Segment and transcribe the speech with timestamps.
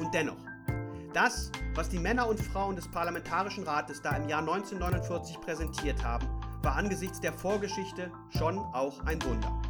[0.00, 0.38] Und dennoch,
[1.12, 6.26] das, was die Männer und Frauen des Parlamentarischen Rates da im Jahr 1949 präsentiert haben,
[6.62, 9.60] war angesichts der Vorgeschichte schon auch ein Wunder.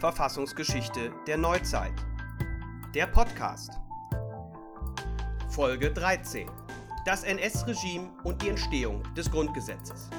[0.00, 1.94] Verfassungsgeschichte der Neuzeit.
[2.94, 3.72] Der Podcast.
[5.48, 6.50] Folge 13.
[7.06, 10.10] Das NS-Regime und die Entstehung des Grundgesetzes.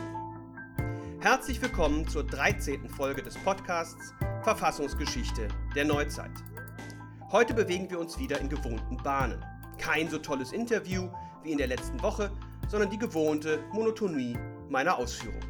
[1.19, 2.89] Herzlich willkommen zur 13.
[2.89, 6.31] Folge des Podcasts Verfassungsgeschichte der Neuzeit.
[7.29, 9.43] Heute bewegen wir uns wieder in gewohnten Bahnen.
[9.77, 11.09] Kein so tolles Interview
[11.43, 12.31] wie in der letzten Woche,
[12.69, 14.37] sondern die gewohnte Monotonie
[14.69, 15.41] meiner Ausführung.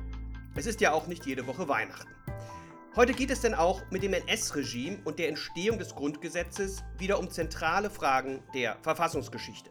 [0.55, 2.09] Es ist ja auch nicht jede Woche Weihnachten.
[2.95, 7.29] Heute geht es denn auch mit dem NS-Regime und der Entstehung des Grundgesetzes wieder um
[7.29, 9.69] zentrale Fragen der Verfassungsgeschichte.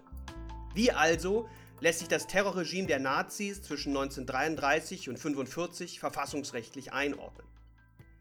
[0.75, 1.49] Wie also
[1.81, 7.48] lässt sich das Terrorregime der Nazis zwischen 1933 und 1945 verfassungsrechtlich einordnen?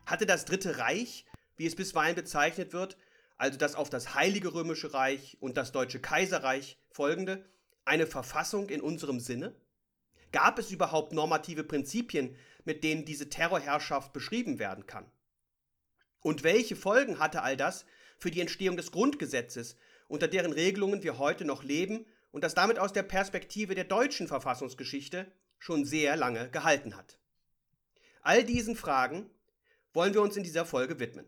[0.08, 1.26] Hatte das Dritte Reich,
[1.58, 2.98] wie es bisweilen bezeichnet wird,
[3.38, 7.44] also das auf das Heilige Römische Reich und das Deutsche Kaiserreich folgende,
[7.84, 9.54] eine Verfassung in unserem Sinne?
[10.32, 15.12] Gab es überhaupt normative Prinzipien, mit denen diese Terrorherrschaft beschrieben werden kann?
[16.22, 17.86] Und welche Folgen hatte all das
[18.18, 19.76] für die Entstehung des Grundgesetzes,
[20.08, 24.30] unter deren Regelungen wir heute noch leben und das damit aus der Perspektive der deutschen
[24.30, 27.18] Verfassungsgeschichte schon sehr lange gehalten hat.
[28.22, 29.30] All diesen Fragen
[29.98, 31.26] wollen wir uns in dieser Folge widmen.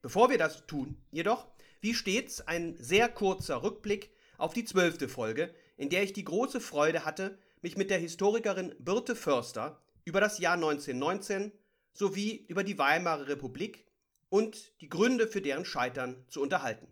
[0.00, 1.48] Bevor wir das tun, jedoch,
[1.80, 6.60] wie stets, ein sehr kurzer Rückblick auf die zwölfte Folge, in der ich die große
[6.60, 11.50] Freude hatte, mich mit der Historikerin Birte Förster über das Jahr 1919
[11.92, 13.84] sowie über die Weimarer Republik
[14.28, 16.86] und die Gründe für deren Scheitern zu unterhalten.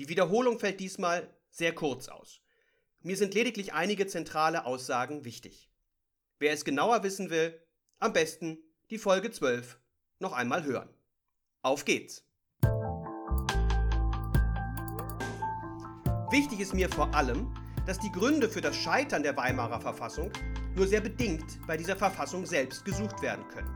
[0.00, 2.40] Die Wiederholung fällt diesmal sehr kurz aus.
[3.02, 5.70] Mir sind lediglich einige zentrale Aussagen wichtig.
[6.40, 7.56] Wer es genauer wissen will,
[8.00, 8.58] am besten
[8.90, 9.78] die Folge 12
[10.22, 10.88] noch einmal hören.
[11.60, 12.24] Auf geht's!
[16.30, 17.52] Wichtig ist mir vor allem,
[17.84, 20.32] dass die Gründe für das Scheitern der Weimarer Verfassung
[20.74, 23.74] nur sehr bedingt bei dieser Verfassung selbst gesucht werden können.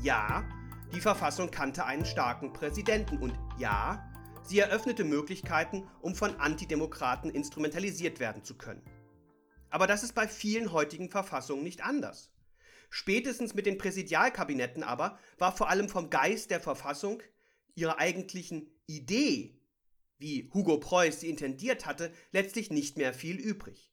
[0.00, 0.44] Ja,
[0.92, 4.04] die Verfassung kannte einen starken Präsidenten und ja,
[4.44, 8.82] Sie eröffnete Möglichkeiten, um von Antidemokraten instrumentalisiert werden zu können.
[9.68, 12.30] Aber das ist bei vielen heutigen Verfassungen nicht anders.
[12.90, 17.22] Spätestens mit den Präsidialkabinetten aber war vor allem vom Geist der Verfassung,
[17.74, 19.58] ihrer eigentlichen Idee,
[20.18, 23.92] wie Hugo Preuß sie intendiert hatte, letztlich nicht mehr viel übrig.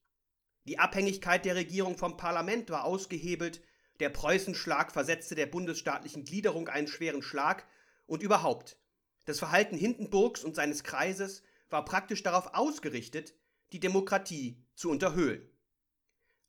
[0.65, 3.61] Die Abhängigkeit der Regierung vom Parlament war ausgehebelt,
[3.99, 7.67] der Preußenschlag versetzte der bundesstaatlichen Gliederung einen schweren Schlag
[8.07, 8.77] und überhaupt
[9.25, 13.33] das Verhalten Hindenburgs und seines Kreises war praktisch darauf ausgerichtet,
[13.71, 15.49] die Demokratie zu unterhöhlen.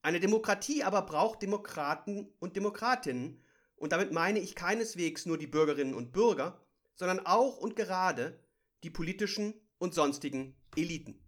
[0.07, 3.43] Eine Demokratie aber braucht Demokraten und Demokratinnen,
[3.75, 8.39] und damit meine ich keineswegs nur die Bürgerinnen und Bürger, sondern auch und gerade
[8.85, 11.19] die politischen und sonstigen Eliten.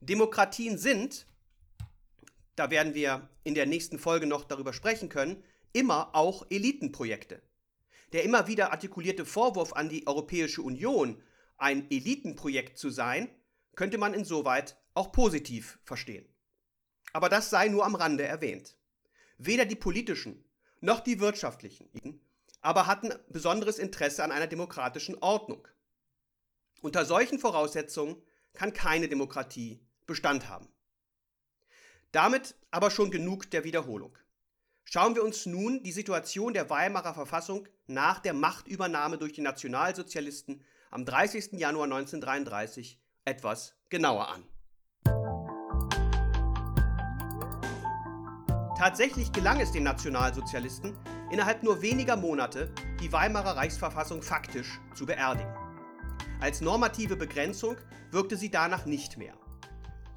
[0.00, 1.28] Demokratien sind,
[2.56, 7.40] da werden wir in der nächsten Folge noch darüber sprechen können, immer auch Elitenprojekte.
[8.12, 11.22] Der immer wieder artikulierte Vorwurf an die Europäische Union,
[11.56, 13.28] ein Elitenprojekt zu sein,
[13.76, 16.31] könnte man insoweit auch positiv verstehen.
[17.12, 18.76] Aber das sei nur am Rande erwähnt.
[19.38, 20.44] Weder die politischen
[20.80, 21.88] noch die wirtschaftlichen
[22.62, 25.66] aber hatten besonderes Interesse an einer demokratischen Ordnung.
[26.80, 28.22] Unter solchen Voraussetzungen
[28.54, 30.68] kann keine Demokratie Bestand haben.
[32.12, 34.16] Damit aber schon genug der Wiederholung.
[34.84, 40.62] Schauen wir uns nun die Situation der Weimarer Verfassung nach der Machtübernahme durch die Nationalsozialisten
[40.90, 41.52] am 30.
[41.52, 44.44] Januar 1933 etwas genauer an.
[48.82, 50.98] Tatsächlich gelang es den Nationalsozialisten,
[51.30, 55.54] innerhalb nur weniger Monate die Weimarer Reichsverfassung faktisch zu beerdigen.
[56.40, 57.76] Als normative Begrenzung
[58.10, 59.34] wirkte sie danach nicht mehr.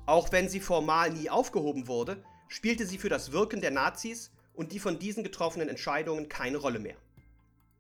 [0.08, 4.72] Auch wenn sie formal nie aufgehoben wurde, spielte sie für das Wirken der Nazis und
[4.72, 6.98] die von diesen getroffenen Entscheidungen keine Rolle mehr.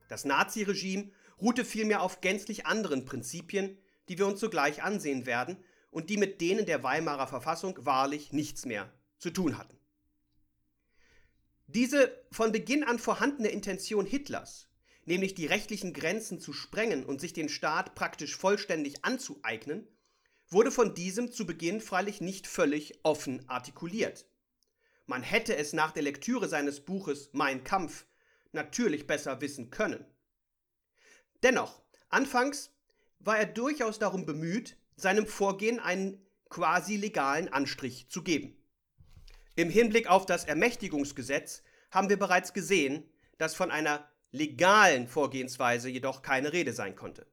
[0.08, 1.10] Das Naziregime
[1.42, 5.58] ruhte vielmehr auf gänzlich anderen Prinzipien, die wir uns sogleich ansehen werden
[5.90, 8.88] und die mit denen der Weimarer Verfassung wahrlich nichts mehr
[9.18, 9.75] zu tun hatten.
[11.68, 14.68] Diese von Beginn an vorhandene Intention Hitlers,
[15.06, 19.88] nämlich die rechtlichen Grenzen zu sprengen und sich den Staat praktisch vollständig anzueignen,
[20.48, 24.26] wurde von diesem zu Beginn freilich nicht völlig offen artikuliert.
[25.08, 28.06] Man hätte es nach der Lektüre seines Buches Mein Kampf
[28.52, 30.06] natürlich besser wissen können.
[31.44, 32.72] Dennoch, anfangs
[33.20, 38.56] war er durchaus darum bemüht, seinem Vorgehen einen quasi legalen Anstrich zu geben.
[39.58, 46.22] Im Hinblick auf das Ermächtigungsgesetz haben wir bereits gesehen, dass von einer legalen Vorgehensweise jedoch
[46.22, 47.26] keine Rede sein konnte.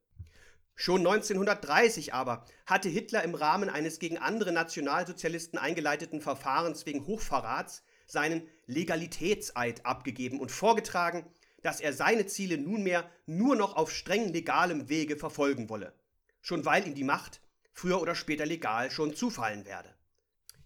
[0.76, 7.82] Schon 1930 aber hatte Hitler im Rahmen eines gegen andere Nationalsozialisten eingeleiteten Verfahrens wegen Hochverrats
[8.06, 11.26] seinen Legalitätseid abgegeben und vorgetragen,
[11.62, 15.92] dass er seine Ziele nunmehr nur noch auf streng legalem Wege verfolgen wolle,
[16.40, 17.40] schon weil ihm die Macht
[17.72, 19.92] früher oder später legal schon zufallen werde.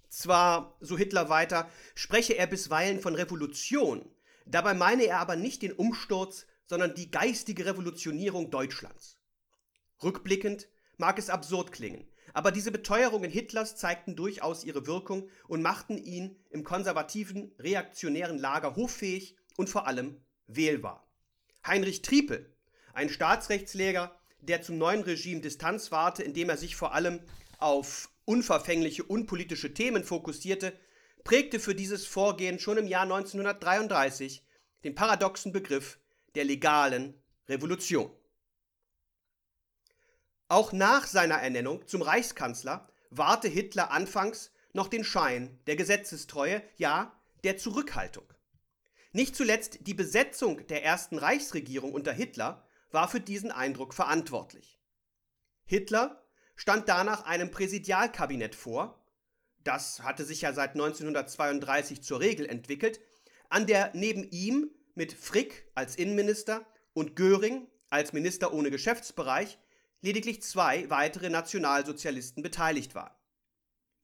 [0.09, 4.09] Zwar, so Hitler weiter, spreche er bisweilen von Revolution,
[4.47, 9.19] dabei meine er aber nicht den Umsturz, sondern die geistige Revolutionierung Deutschlands.
[10.03, 15.97] Rückblickend mag es absurd klingen, aber diese Beteuerungen Hitlers zeigten durchaus ihre Wirkung und machten
[15.97, 21.07] ihn im konservativen, reaktionären Lager hoffähig und vor allem wählbar.
[21.67, 22.55] Heinrich Triepel,
[22.93, 27.21] ein Staatsrechtslehrer, der zum neuen Regime Distanz wahrte, indem er sich vor allem
[27.59, 30.79] auf unverfängliche, unpolitische Themen fokussierte,
[31.25, 34.45] prägte für dieses Vorgehen schon im Jahr 1933
[34.85, 35.99] den paradoxen Begriff
[36.35, 38.11] der legalen Revolution.
[40.49, 47.19] Auch nach seiner Ernennung zum Reichskanzler wahrte Hitler anfangs noch den Schein der Gesetzestreue, ja
[47.43, 48.27] der Zurückhaltung.
[49.13, 54.79] Nicht zuletzt die Besetzung der ersten Reichsregierung unter Hitler war für diesen Eindruck verantwortlich.
[55.65, 56.26] Hitler
[56.57, 59.03] stand danach einem Präsidialkabinett vor,
[59.63, 63.01] das hatte sich ja seit 1932 zur Regel entwickelt,
[63.49, 69.59] an der neben ihm mit Frick als Innenminister und Göring als Minister ohne Geschäftsbereich
[70.01, 73.15] lediglich zwei weitere Nationalsozialisten beteiligt waren.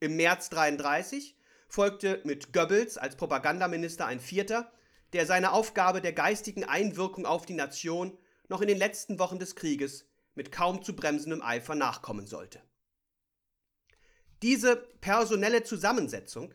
[0.01, 1.37] Im März 1933
[1.69, 4.73] folgte mit Goebbels als Propagandaminister ein vierter,
[5.13, 9.55] der seiner Aufgabe der geistigen Einwirkung auf die Nation noch in den letzten Wochen des
[9.55, 12.63] Krieges mit kaum zu bremsendem Eifer nachkommen sollte.
[14.43, 16.55] Diese personelle Zusammensetzung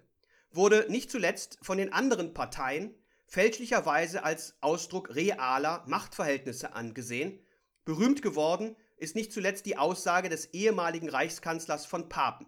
[0.51, 2.94] wurde nicht zuletzt von den anderen Parteien
[3.27, 7.39] fälschlicherweise als Ausdruck realer Machtverhältnisse angesehen.
[7.85, 12.47] Berühmt geworden ist nicht zuletzt die Aussage des ehemaligen Reichskanzlers von Papen.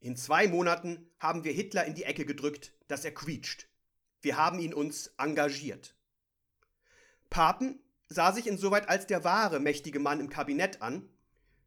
[0.00, 3.68] In zwei Monaten haben wir Hitler in die Ecke gedrückt, dass er quietscht.
[4.20, 5.94] Wir haben ihn uns engagiert.
[7.28, 11.08] Papen sah sich insoweit als der wahre mächtige Mann im Kabinett an,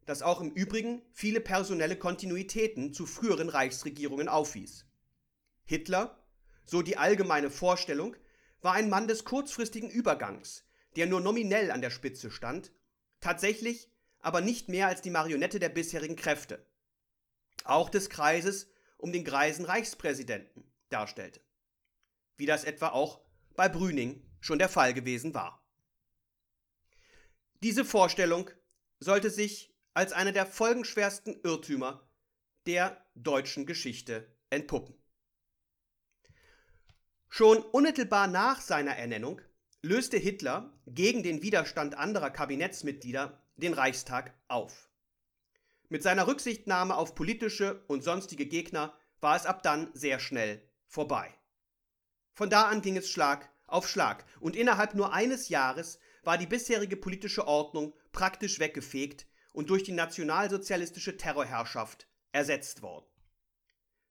[0.06, 4.86] das auch im Übrigen viele personelle Kontinuitäten zu früheren Reichsregierungen aufwies.
[5.64, 6.18] Hitler,
[6.64, 8.16] so die allgemeine Vorstellung,
[8.62, 10.64] war ein Mann des kurzfristigen Übergangs,
[10.96, 12.72] der nur nominell an der Spitze stand,
[13.20, 13.90] tatsächlich
[14.20, 16.66] aber nicht mehr als die Marionette der bisherigen Kräfte,
[17.64, 21.40] auch des Kreises um den greisen Reichspräsidenten darstellte,
[22.36, 23.20] wie das etwa auch
[23.54, 25.59] bei Brüning schon der Fall gewesen war.
[27.62, 28.50] Diese Vorstellung
[29.00, 32.08] sollte sich als eine der folgenschwersten Irrtümer
[32.66, 34.94] der deutschen Geschichte entpuppen.
[37.28, 39.42] Schon unmittelbar nach seiner Ernennung
[39.82, 44.90] löste Hitler gegen den Widerstand anderer Kabinettsmitglieder den Reichstag auf.
[45.88, 51.34] Mit seiner Rücksichtnahme auf politische und sonstige Gegner war es ab dann sehr schnell vorbei.
[52.32, 56.46] Von da an ging es Schlag auf Schlag und innerhalb nur eines Jahres war die
[56.46, 63.06] bisherige politische Ordnung praktisch weggefegt und durch die nationalsozialistische Terrorherrschaft ersetzt worden.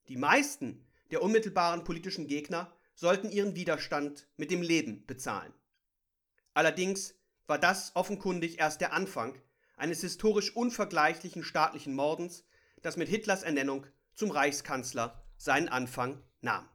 [0.08, 5.54] Die meisten der unmittelbaren politischen Gegner sollten ihren Widerstand mit dem Leben bezahlen.
[6.54, 7.16] Allerdings
[7.48, 9.42] war das offenkundig erst der Anfang
[9.78, 12.44] eines historisch unvergleichlichen staatlichen Mordens,
[12.82, 16.68] das mit Hitlers Ernennung zum Reichskanzler seinen Anfang nahm.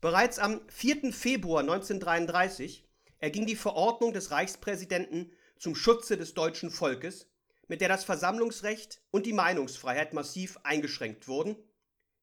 [0.00, 1.12] Bereits am 4.
[1.12, 2.86] Februar 1933
[3.20, 7.28] erging die Verordnung des Reichspräsidenten zum Schutze des deutschen Volkes,
[7.68, 11.56] mit der das Versammlungsrecht und die Meinungsfreiheit massiv eingeschränkt wurden,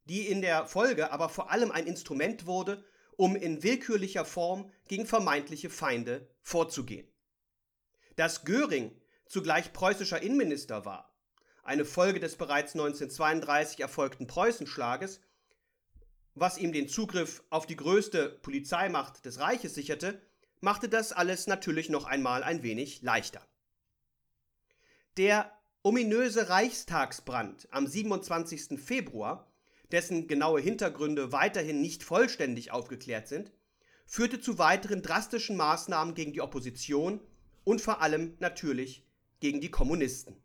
[0.05, 2.83] die in der Folge aber vor allem ein Instrument wurde,
[3.15, 7.07] um in willkürlicher Form gegen vermeintliche Feinde vorzugehen.
[8.15, 11.15] Dass Göring zugleich preußischer Innenminister war,
[11.63, 15.21] eine Folge des bereits 1932 erfolgten Preußenschlages,
[16.33, 20.21] was ihm den Zugriff auf die größte Polizeimacht des Reiches sicherte,
[20.61, 23.41] machte das alles natürlich noch einmal ein wenig leichter.
[25.17, 25.51] Der
[25.83, 28.79] ominöse Reichstagsbrand am 27.
[28.79, 29.51] Februar,
[29.91, 33.51] dessen genaue Hintergründe weiterhin nicht vollständig aufgeklärt sind,
[34.05, 37.21] führte zu weiteren drastischen Maßnahmen gegen die Opposition
[37.63, 39.05] und vor allem natürlich
[39.39, 40.35] gegen die Kommunisten.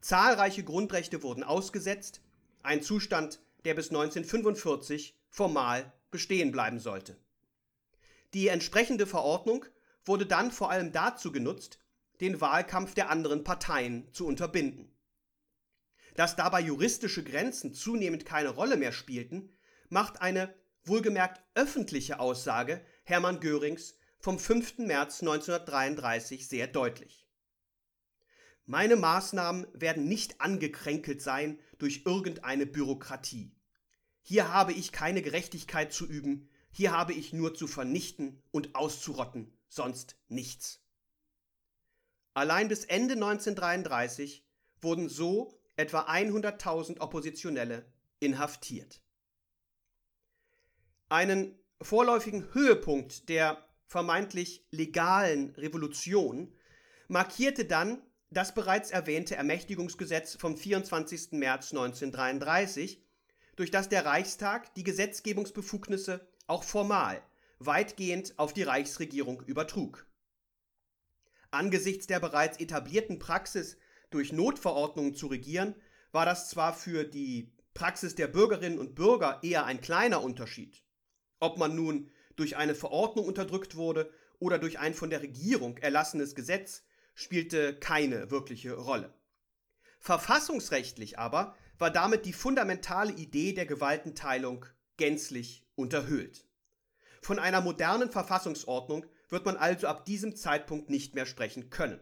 [0.00, 2.22] Zahlreiche Grundrechte wurden ausgesetzt,
[2.62, 7.16] ein Zustand, der bis 1945 formal bestehen bleiben sollte.
[8.34, 9.64] Die entsprechende Verordnung
[10.04, 11.78] wurde dann vor allem dazu genutzt,
[12.20, 14.94] den Wahlkampf der anderen Parteien zu unterbinden.
[16.14, 19.56] Dass dabei juristische Grenzen zunehmend keine Rolle mehr spielten,
[19.88, 24.78] macht eine wohlgemerkt öffentliche Aussage Hermann Görings vom 5.
[24.78, 27.26] März 1933 sehr deutlich.
[28.66, 33.56] Meine Maßnahmen werden nicht angekränkelt sein durch irgendeine Bürokratie.
[34.20, 39.52] Hier habe ich keine Gerechtigkeit zu üben, hier habe ich nur zu vernichten und auszurotten,
[39.68, 40.80] sonst nichts.
[42.34, 44.46] Allein bis Ende 1933
[44.80, 47.84] wurden so etwa 100.000 Oppositionelle
[48.20, 49.02] inhaftiert.
[51.08, 56.54] Einen vorläufigen Höhepunkt der vermeintlich legalen Revolution
[57.08, 58.00] markierte dann
[58.30, 61.32] das bereits erwähnte Ermächtigungsgesetz vom 24.
[61.32, 63.04] März 1933,
[63.56, 67.22] durch das der Reichstag die Gesetzgebungsbefugnisse auch formal
[67.60, 70.06] weitgehend auf die Reichsregierung übertrug.
[71.50, 73.76] Angesichts der bereits etablierten Praxis,
[74.10, 75.74] durch Notverordnungen zu regieren,
[76.10, 80.82] war das zwar für die Praxis der Bürgerinnen und Bürger eher ein kleiner Unterschied.
[81.38, 86.34] Ob man nun durch eine Verordnung unterdrückt wurde oder durch ein von der Regierung erlassenes
[86.34, 86.82] Gesetz,
[87.14, 89.14] spielte keine wirkliche Rolle.
[90.00, 94.66] Verfassungsrechtlich aber war damit die fundamentale Idee der Gewaltenteilung
[95.00, 96.46] gänzlich unterhöhlt.
[97.22, 101.98] Von einer modernen Verfassungsordnung wird man also ab diesem Zeitpunkt nicht mehr sprechen können.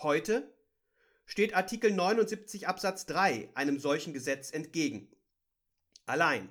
[0.00, 0.50] Heute
[1.26, 5.10] steht Artikel 79 Absatz 3 einem solchen Gesetz entgegen.
[6.06, 6.50] Allein,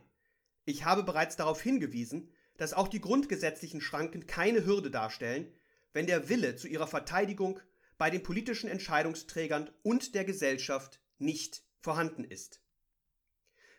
[0.63, 5.51] ich habe bereits darauf hingewiesen, dass auch die grundgesetzlichen Schranken keine Hürde darstellen,
[5.91, 7.59] wenn der Wille zu ihrer Verteidigung
[7.97, 12.61] bei den politischen Entscheidungsträgern und der Gesellschaft nicht vorhanden ist.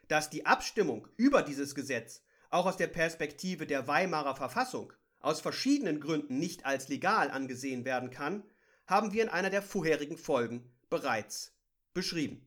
[0.09, 6.01] Dass die Abstimmung über dieses Gesetz auch aus der Perspektive der Weimarer Verfassung aus verschiedenen
[6.01, 8.43] Gründen nicht als legal angesehen werden kann,
[8.87, 11.53] haben wir in einer der vorherigen Folgen bereits
[11.93, 12.47] beschrieben.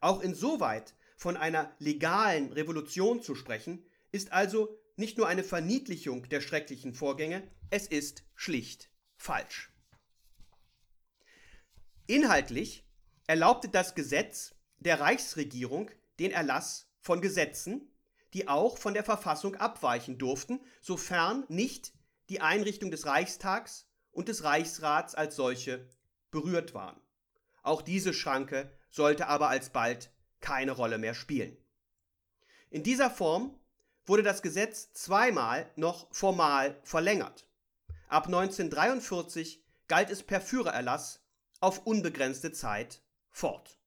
[0.00, 6.40] Auch insoweit von einer legalen Revolution zu sprechen, ist also nicht nur eine Verniedlichung der
[6.40, 9.70] schrecklichen Vorgänge, es ist schlicht falsch.
[12.06, 12.84] Inhaltlich
[13.26, 17.90] erlaubte das Gesetz der Reichsregierung den Erlass von Gesetzen,
[18.34, 21.92] die auch von der Verfassung abweichen durften, sofern nicht
[22.28, 25.88] die Einrichtung des Reichstags und des Reichsrats als solche
[26.30, 27.00] berührt waren.
[27.62, 31.56] Auch diese Schranke sollte aber alsbald keine Rolle mehr spielen.
[32.70, 33.58] In dieser Form
[34.06, 37.46] wurde das Gesetz zweimal noch formal verlängert.
[38.08, 41.24] Ab 1943 galt es per Führererlass
[41.60, 43.79] auf unbegrenzte Zeit fort.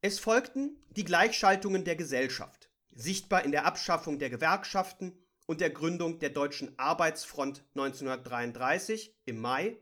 [0.00, 6.20] Es folgten die Gleichschaltungen der Gesellschaft, sichtbar in der Abschaffung der Gewerkschaften und der Gründung
[6.20, 9.76] der Deutschen Arbeitsfront 1933 im Mai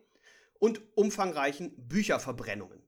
[0.59, 2.83] und umfangreichen Bücherverbrennungen.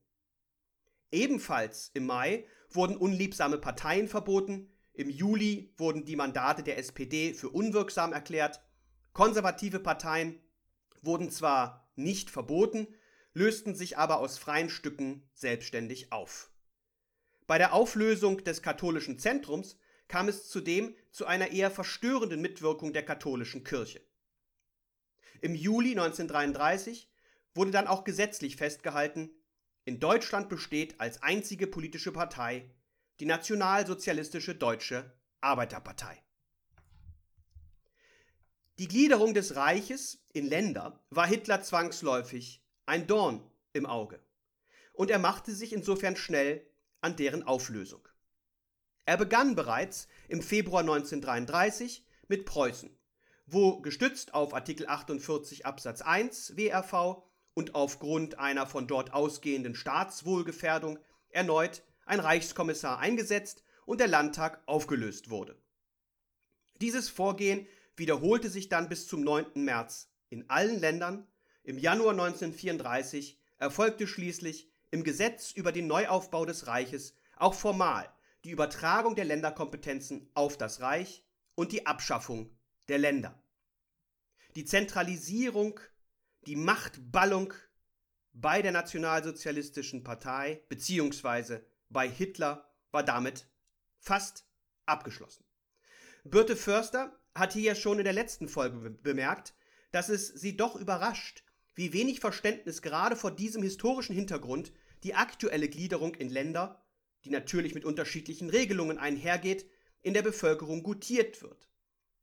[1.11, 7.49] Ebenfalls im Mai wurden unliebsame Parteien verboten, im Juli wurden die Mandate der SPD für
[7.49, 8.59] unwirksam erklärt,
[9.13, 10.41] konservative Parteien
[11.03, 12.87] wurden zwar nicht verboten,
[13.33, 16.48] lösten sich aber aus freien Stücken selbstständig auf.
[17.49, 23.03] Bei der Auflösung des katholischen Zentrums kam es zudem zu einer eher verstörenden Mitwirkung der
[23.03, 24.05] katholischen Kirche.
[25.41, 27.11] Im Juli 1933
[27.55, 29.31] wurde dann auch gesetzlich festgehalten,
[29.83, 32.69] in Deutschland besteht als einzige politische Partei
[33.19, 36.21] die Nationalsozialistische Deutsche Arbeiterpartei.
[38.77, 43.41] Die Gliederung des Reiches in Länder war Hitler zwangsläufig ein Dorn
[43.73, 44.23] im Auge.
[44.93, 46.68] Und er machte sich insofern schnell
[47.01, 48.07] an deren Auflösung.
[49.05, 52.95] Er begann bereits im Februar 1933 mit Preußen,
[53.47, 60.99] wo gestützt auf Artikel 48 Absatz 1 WRV und aufgrund einer von dort ausgehenden Staatswohlgefährdung
[61.29, 65.59] erneut ein Reichskommissar eingesetzt und der Landtag aufgelöst wurde.
[66.81, 69.63] Dieses Vorgehen wiederholte sich dann bis zum 9.
[69.65, 71.27] März in allen Ländern.
[71.63, 78.11] Im Januar 1934 erfolgte schließlich im Gesetz über den Neuaufbau des Reiches auch formal
[78.43, 83.41] die Übertragung der Länderkompetenzen auf das Reich und die Abschaffung der Länder.
[84.55, 85.79] Die Zentralisierung,
[86.45, 87.53] die Machtballung
[88.33, 91.59] bei der Nationalsozialistischen Partei bzw.
[91.89, 93.47] bei Hitler war damit
[93.99, 94.45] fast
[94.85, 95.45] abgeschlossen.
[96.23, 99.53] Birte Förster hat hier ja schon in der letzten Folge bemerkt,
[99.91, 101.43] dass es sie doch überrascht,
[101.75, 104.71] wie wenig Verständnis gerade vor diesem historischen Hintergrund
[105.03, 106.83] die aktuelle Gliederung in Länder,
[107.23, 109.69] die natürlich mit unterschiedlichen Regelungen einhergeht,
[110.01, 111.69] in der Bevölkerung gutiert wird.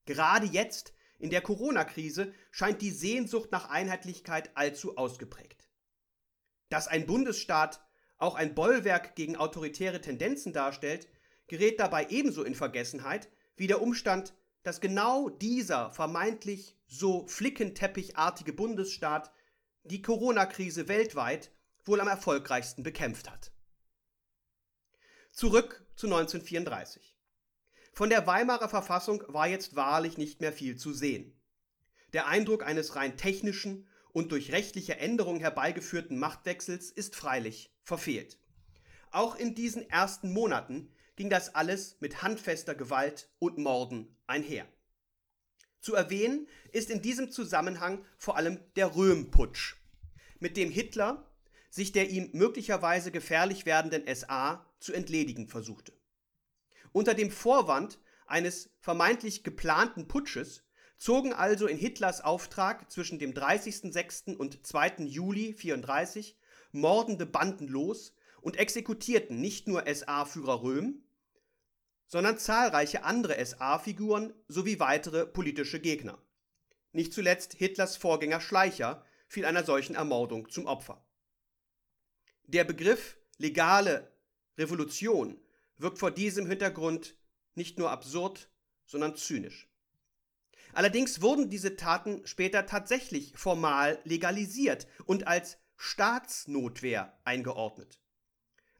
[0.06, 5.68] Gerade jetzt, in der Corona-Krise, scheint die Sehnsucht nach Einheitlichkeit allzu ausgeprägt.
[6.68, 7.80] Dass ein Bundesstaat
[8.18, 11.08] auch ein Bollwerk gegen autoritäre Tendenzen darstellt,
[11.46, 19.30] gerät dabei ebenso in Vergessenheit wie der Umstand, dass genau dieser vermeintlich so flickenteppichartige Bundesstaat
[19.84, 21.52] die Corona-Krise weltweit
[21.86, 23.52] wohl am erfolgreichsten bekämpft hat.
[25.32, 27.16] Zurück zu 1934.
[27.92, 31.38] Von der Weimarer Verfassung war jetzt wahrlich nicht mehr viel zu sehen.
[32.12, 38.38] Der Eindruck eines rein technischen und durch rechtliche Änderungen herbeigeführten Machtwechsels ist freilich verfehlt.
[39.10, 44.66] Auch in diesen ersten Monaten ging das alles mit handfester Gewalt und Morden einher.
[45.80, 49.76] Zu erwähnen ist in diesem Zusammenhang vor allem der Röhm-Putsch,
[50.38, 51.30] mit dem Hitler
[51.70, 55.92] sich der ihm möglicherweise gefährlich werdenden SA zu entledigen versuchte.
[56.92, 60.64] Unter dem Vorwand eines vermeintlich geplanten Putsches
[60.98, 64.34] zogen also in Hitlers Auftrag zwischen dem 30.06.
[64.36, 65.04] und 2.
[65.04, 66.38] Juli 34
[66.72, 71.02] mordende Banden los und exekutierten nicht nur SA-Führer Röhm,
[72.06, 76.18] sondern zahlreiche andere SA-Figuren sowie weitere politische Gegner.
[76.92, 81.05] Nicht zuletzt Hitlers Vorgänger Schleicher fiel einer solchen Ermordung zum Opfer.
[82.48, 84.12] Der Begriff legale
[84.56, 85.40] Revolution
[85.78, 87.16] wirkt vor diesem Hintergrund
[87.54, 88.50] nicht nur absurd,
[88.86, 89.68] sondern zynisch.
[90.72, 98.00] Allerdings wurden diese Taten später tatsächlich formal legalisiert und als Staatsnotwehr eingeordnet.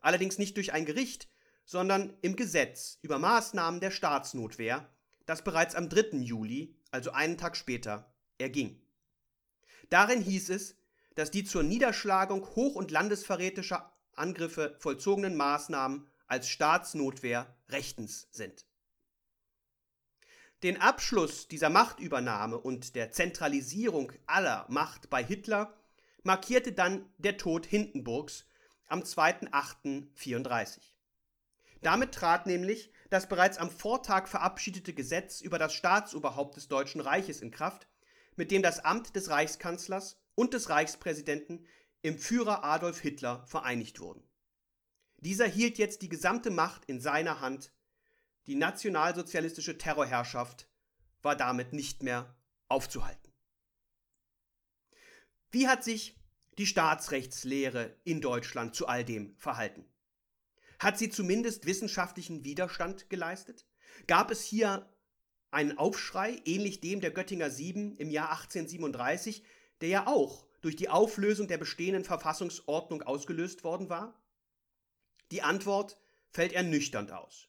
[0.00, 1.28] Allerdings nicht durch ein Gericht,
[1.64, 4.88] sondern im Gesetz über Maßnahmen der Staatsnotwehr,
[5.26, 6.18] das bereits am 3.
[6.18, 8.80] Juli, also einen Tag später, erging.
[9.90, 10.76] Darin hieß es,
[11.16, 18.66] dass die zur Niederschlagung hoch- und landesverrätischer Angriffe vollzogenen Maßnahmen als Staatsnotwehr rechtens sind.
[20.62, 25.74] Den Abschluss dieser Machtübernahme und der Zentralisierung aller Macht bei Hitler
[26.22, 28.46] markierte dann der Tod Hindenburgs
[28.88, 30.80] am 2.8.34.
[31.82, 37.40] Damit trat nämlich das bereits am Vortag verabschiedete Gesetz über das Staatsoberhaupt des Deutschen Reiches
[37.40, 37.86] in Kraft,
[38.34, 41.66] mit dem das Amt des Reichskanzlers und des Reichspräsidenten
[42.02, 44.22] im Führer Adolf Hitler vereinigt wurden.
[45.16, 47.72] Dieser hielt jetzt die gesamte Macht in seiner Hand,
[48.46, 50.68] die nationalsozialistische Terrorherrschaft
[51.22, 52.36] war damit nicht mehr
[52.68, 53.32] aufzuhalten.
[55.50, 56.16] Wie hat sich
[56.58, 59.84] die Staatsrechtslehre in Deutschland zu all dem verhalten?
[60.78, 63.66] Hat sie zumindest wissenschaftlichen Widerstand geleistet?
[64.06, 64.88] Gab es hier
[65.50, 69.42] einen Aufschrei, ähnlich dem der Göttinger Sieben im Jahr 1837,
[69.80, 74.20] der ja auch durch die Auflösung der bestehenden Verfassungsordnung ausgelöst worden war?
[75.30, 75.98] Die Antwort
[76.30, 77.48] fällt ernüchternd aus.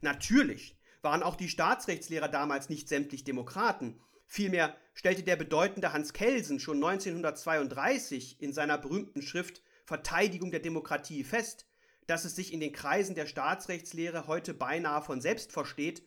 [0.00, 6.60] Natürlich waren auch die Staatsrechtslehrer damals nicht sämtlich Demokraten, vielmehr stellte der bedeutende Hans Kelsen
[6.60, 11.66] schon 1932 in seiner berühmten Schrift Verteidigung der Demokratie fest,
[12.06, 16.02] dass es sich in den Kreisen der Staatsrechtslehre heute beinahe von selbst versteht,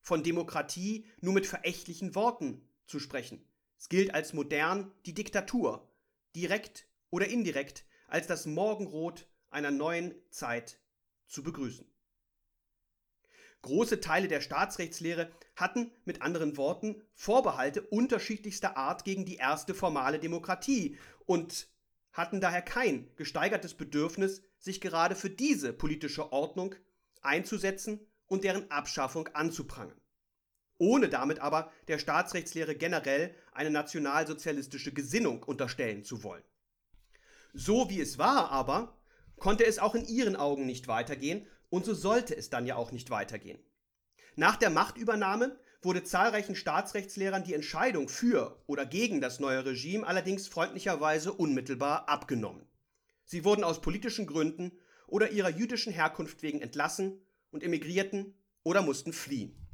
[0.00, 3.44] von Demokratie nur mit verächtlichen Worten zu sprechen.
[3.78, 5.88] Es gilt als modern die Diktatur,
[6.34, 10.78] direkt oder indirekt als das Morgenrot einer neuen Zeit
[11.26, 11.86] zu begrüßen.
[13.62, 20.18] Große Teile der Staatsrechtslehre hatten mit anderen Worten Vorbehalte unterschiedlichster Art gegen die erste formale
[20.18, 21.68] Demokratie und
[22.12, 26.74] hatten daher kein gesteigertes Bedürfnis, sich gerade für diese politische Ordnung
[27.20, 30.00] einzusetzen und deren Abschaffung anzuprangern.
[30.78, 36.44] Ohne damit aber der Staatsrechtslehre generell eine nationalsozialistische Gesinnung unterstellen zu wollen.
[37.52, 38.96] So wie es war aber,
[39.36, 42.92] konnte es auch in ihren Augen nicht weitergehen und so sollte es dann ja auch
[42.92, 43.58] nicht weitergehen.
[44.36, 50.46] Nach der Machtübernahme wurde zahlreichen Staatsrechtslehrern die Entscheidung für oder gegen das neue Regime allerdings
[50.46, 52.64] freundlicherweise unmittelbar abgenommen.
[53.24, 54.72] Sie wurden aus politischen Gründen
[55.08, 59.66] oder ihrer jüdischen Herkunft wegen entlassen und emigrierten oder mussten fliehen.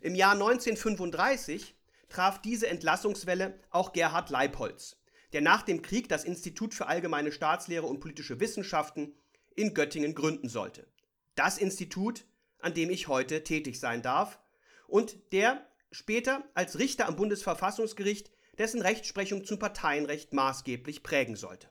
[0.00, 1.73] Im Jahr 1935
[2.14, 4.96] traf diese Entlassungswelle auch Gerhard Leipolz,
[5.32, 9.14] der nach dem Krieg das Institut für allgemeine Staatslehre und politische Wissenschaften
[9.56, 10.86] in Göttingen gründen sollte
[11.34, 12.24] das Institut,
[12.60, 14.40] an dem ich heute tätig sein darf
[14.86, 21.68] und der später als Richter am Bundesverfassungsgericht dessen Rechtsprechung zum Parteienrecht maßgeblich prägen sollte.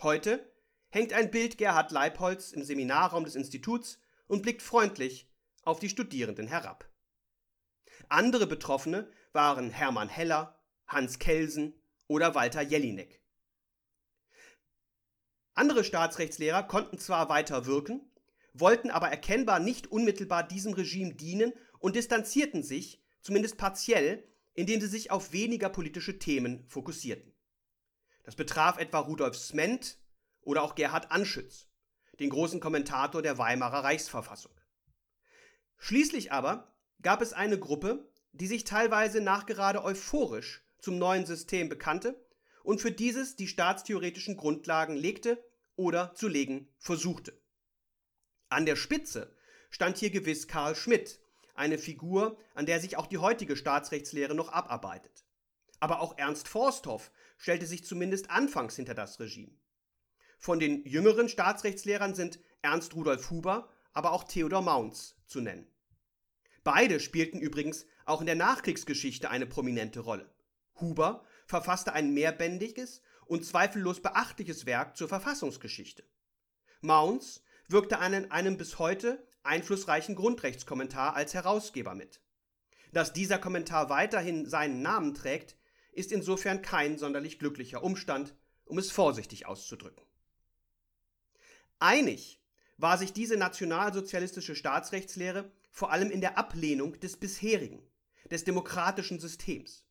[0.00, 0.50] Heute
[0.88, 5.30] hängt ein Bild Gerhard Leibholz im Seminarraum des Instituts und blickt freundlich
[5.64, 6.88] auf die Studierenden herab.
[8.08, 13.22] Andere Betroffene waren Hermann Heller, Hans Kelsen oder Walter Jelinek.
[15.54, 18.10] Andere Staatsrechtslehrer konnten zwar weiter wirken,
[18.52, 24.88] wollten aber erkennbar nicht unmittelbar diesem Regime dienen und distanzierten sich, zumindest partiell, indem sie
[24.88, 27.32] sich auf weniger politische Themen fokussierten.
[28.24, 29.98] Das betraf etwa Rudolf Sment
[30.40, 31.68] oder auch Gerhard Anschütz,
[32.18, 34.52] den großen Kommentator der Weimarer Reichsverfassung.
[35.76, 42.20] Schließlich aber gab es eine Gruppe, die sich teilweise nachgerade euphorisch zum neuen System bekannte
[42.62, 45.42] und für dieses die staatstheoretischen Grundlagen legte
[45.76, 47.38] oder zu legen versuchte.
[48.48, 49.34] An der Spitze
[49.70, 51.20] stand hier gewiss Karl Schmidt,
[51.54, 55.24] eine Figur, an der sich auch die heutige Staatsrechtslehre noch abarbeitet.
[55.80, 59.52] Aber auch Ernst Forsthoff stellte sich zumindest anfangs hinter das Regime.
[60.38, 65.66] Von den jüngeren Staatsrechtslehrern sind Ernst Rudolf Huber, aber auch Theodor Maunz zu nennen.
[66.62, 70.30] Beide spielten übrigens auch in der Nachkriegsgeschichte eine prominente Rolle.
[70.80, 76.04] Huber verfasste ein mehrbändiges und zweifellos beachtliches Werk zur Verfassungsgeschichte.
[76.80, 82.20] Maunz wirkte an einem bis heute einflussreichen Grundrechtskommentar als Herausgeber mit.
[82.92, 85.56] Dass dieser Kommentar weiterhin seinen Namen trägt,
[85.92, 90.04] ist insofern kein sonderlich glücklicher Umstand, um es vorsichtig auszudrücken.
[91.78, 92.40] Einig
[92.78, 97.82] war sich diese nationalsozialistische Staatsrechtslehre vor allem in der Ablehnung des bisherigen,
[98.30, 99.84] des demokratischen Systems.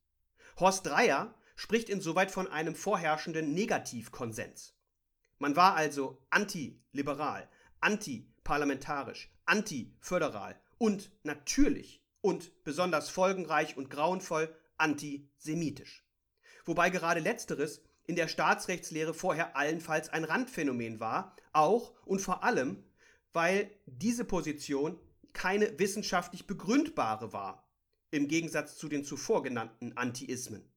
[0.60, 4.76] Horst Dreier spricht insoweit von einem vorherrschenden Negativkonsens.
[5.40, 7.50] Man war also antiliberal,
[7.82, 16.06] antiparlamentarisch, antiföderal und natürlich und besonders folgenreich und grauenvoll antisemitisch.
[16.66, 22.84] Wobei gerade letzteres in der Staatsrechtslehre vorher allenfalls ein Randphänomen war, auch und vor allem,
[23.34, 25.00] weil diese Position
[25.34, 27.65] keine wissenschaftlich begründbare war,
[28.16, 30.72] im Gegensatz zu den zuvor genannten Antiismen.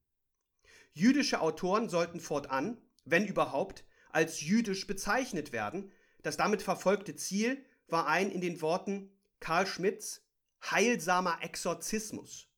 [0.93, 5.93] Jüdische Autoren sollten fortan, wenn überhaupt, als jüdisch bezeichnet werden.
[6.23, 10.27] Das damit verfolgte Ziel war ein in den Worten Karl Schmidts
[10.71, 12.49] heilsamer Exorzismus.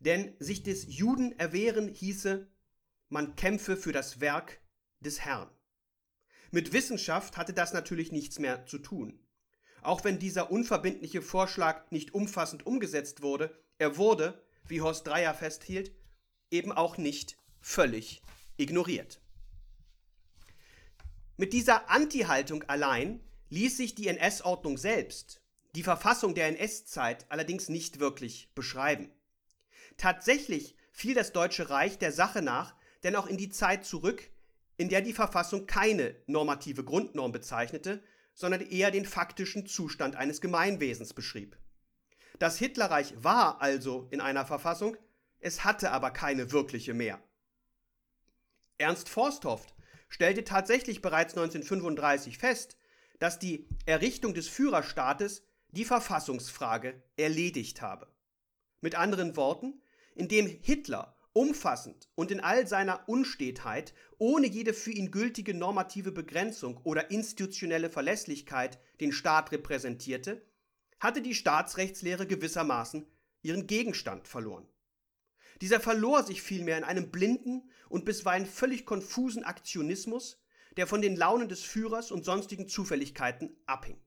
[0.00, 2.46] Denn sich des Juden erwehren hieße,
[3.08, 4.60] man kämpfe für das Werk
[5.00, 5.50] des Herrn.
[6.50, 9.18] Mit Wissenschaft hatte das natürlich nichts mehr zu tun.
[9.82, 15.92] Auch wenn dieser unverbindliche Vorschlag nicht umfassend umgesetzt wurde, er wurde, wie Horst Dreier festhielt,
[16.50, 18.22] eben auch nicht völlig
[18.56, 19.20] ignoriert.
[21.36, 25.42] Mit dieser Anti-Haltung allein ließ sich die NS-Ordnung selbst,
[25.74, 29.10] die Verfassung der NS-Zeit allerdings nicht wirklich beschreiben.
[29.98, 32.74] Tatsächlich fiel das Deutsche Reich der Sache nach
[33.06, 34.28] denn auch in die Zeit zurück,
[34.76, 38.02] in der die Verfassung keine normative Grundnorm bezeichnete,
[38.34, 41.56] sondern eher den faktischen Zustand eines Gemeinwesens beschrieb.
[42.38, 44.96] Das Hitlerreich war also in einer Verfassung,
[45.38, 47.22] es hatte aber keine wirkliche mehr.
[48.78, 49.66] Ernst Forsthoff
[50.08, 52.76] stellte tatsächlich bereits 1935 fest,
[53.18, 58.08] dass die Errichtung des Führerstaates die Verfassungsfrage erledigt habe.
[58.80, 59.80] Mit anderen Worten,
[60.14, 66.78] indem Hitler umfassend und in all seiner Unstetheit, ohne jede für ihn gültige normative Begrenzung
[66.84, 70.42] oder institutionelle Verlässlichkeit den Staat repräsentierte,
[71.00, 73.06] hatte die Staatsrechtslehre gewissermaßen
[73.42, 74.68] ihren Gegenstand verloren.
[75.60, 80.42] Dieser verlor sich vielmehr in einem blinden und bisweilen völlig konfusen Aktionismus,
[80.76, 83.98] der von den Launen des Führers und sonstigen Zufälligkeiten abhing.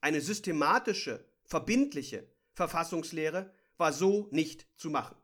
[0.00, 5.16] Eine systematische, verbindliche Verfassungslehre war so nicht zu machen.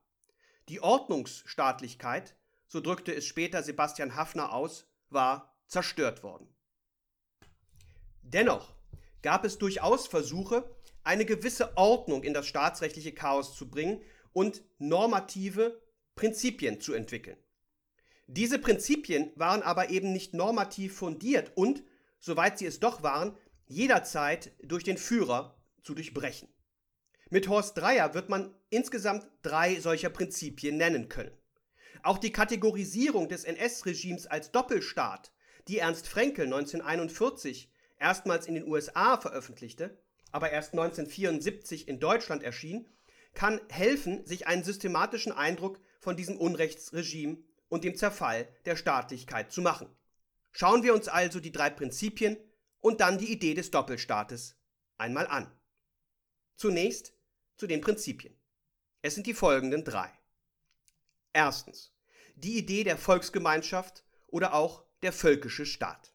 [0.68, 6.54] Die Ordnungsstaatlichkeit, so drückte es später Sebastian Haffner aus, war zerstört worden.
[8.22, 8.74] Dennoch
[9.22, 10.76] gab es durchaus Versuche,
[11.08, 14.02] eine gewisse Ordnung in das staatsrechtliche Chaos zu bringen
[14.34, 15.80] und normative
[16.14, 17.38] Prinzipien zu entwickeln.
[18.26, 21.82] Diese Prinzipien waren aber eben nicht normativ fundiert und,
[22.20, 26.50] soweit sie es doch waren, jederzeit durch den Führer zu durchbrechen.
[27.30, 31.32] Mit Horst Dreier wird man insgesamt drei solcher Prinzipien nennen können.
[32.02, 35.32] Auch die Kategorisierung des NS-Regimes als Doppelstaat,
[35.68, 39.98] die Ernst Frenkel 1941 erstmals in den USA veröffentlichte,
[40.30, 42.88] aber erst 1974 in Deutschland erschien,
[43.34, 47.38] kann helfen, sich einen systematischen Eindruck von diesem Unrechtsregime
[47.68, 49.88] und dem Zerfall der Staatlichkeit zu machen.
[50.52, 52.36] Schauen wir uns also die drei Prinzipien
[52.80, 54.56] und dann die Idee des Doppelstaates
[54.96, 55.52] einmal an.
[56.56, 57.12] Zunächst
[57.56, 58.34] zu den Prinzipien.
[59.02, 60.10] Es sind die folgenden drei.
[61.32, 61.92] Erstens
[62.34, 66.12] die Idee der Volksgemeinschaft oder auch der völkische Staat.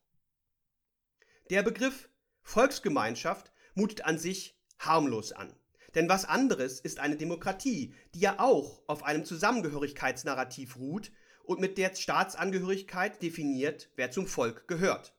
[1.50, 2.10] Der Begriff
[2.42, 5.56] Volksgemeinschaft mutet an sich harmlos an.
[5.96, 11.12] Denn was anderes ist eine Demokratie, die ja auch auf einem Zusammengehörigkeitsnarrativ ruht
[11.44, 15.16] und mit der Staatsangehörigkeit definiert, wer zum Volk gehört.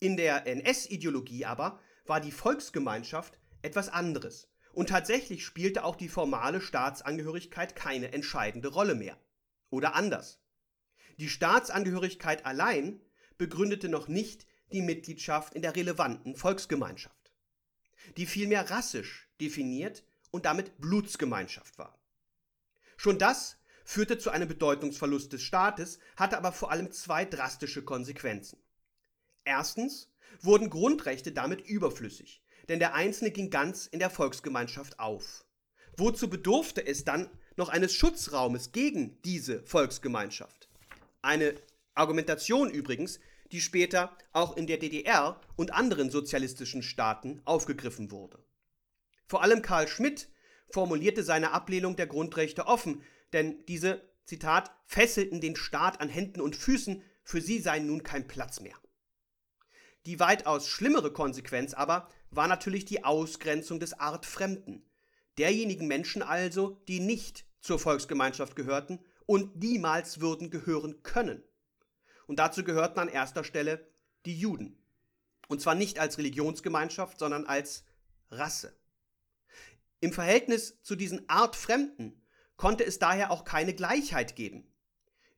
[0.00, 4.48] In der NS-Ideologie aber war die Volksgemeinschaft etwas anderes.
[4.72, 9.18] Und tatsächlich spielte auch die formale Staatsangehörigkeit keine entscheidende Rolle mehr.
[9.70, 10.40] Oder anders.
[11.18, 13.00] Die Staatsangehörigkeit allein
[13.38, 17.17] begründete noch nicht die Mitgliedschaft in der relevanten Volksgemeinschaft,
[18.16, 21.98] die vielmehr rassisch definiert und damit Blutsgemeinschaft war.
[22.96, 28.58] Schon das führte zu einem Bedeutungsverlust des Staates, hatte aber vor allem zwei drastische Konsequenzen.
[29.44, 30.10] Erstens
[30.42, 35.44] wurden Grundrechte damit überflüssig, denn der Einzelne ging ganz in der Volksgemeinschaft auf.
[35.96, 40.68] Wozu bedurfte es dann noch eines Schutzraumes gegen diese Volksgemeinschaft?
[41.22, 41.54] Eine
[41.94, 43.20] Argumentation übrigens,
[43.52, 48.38] die später auch in der DDR und anderen sozialistischen Staaten aufgegriffen wurde.
[49.26, 50.28] Vor allem Karl Schmidt
[50.70, 56.56] formulierte seine Ablehnung der Grundrechte offen, denn diese, Zitat, fesselten den Staat an Händen und
[56.56, 58.76] Füßen, für sie sei nun kein Platz mehr.
[60.06, 64.88] Die weitaus schlimmere Konsequenz aber war natürlich die Ausgrenzung des Artfremden,
[65.38, 71.42] derjenigen Menschen also, die nicht zur Volksgemeinschaft gehörten und niemals würden gehören können.
[72.28, 73.90] Und dazu gehörten an erster Stelle
[74.26, 74.78] die Juden.
[75.48, 77.84] Und zwar nicht als Religionsgemeinschaft, sondern als
[78.30, 78.76] Rasse.
[80.00, 82.22] Im Verhältnis zu diesen Artfremden
[82.56, 84.70] konnte es daher auch keine Gleichheit geben.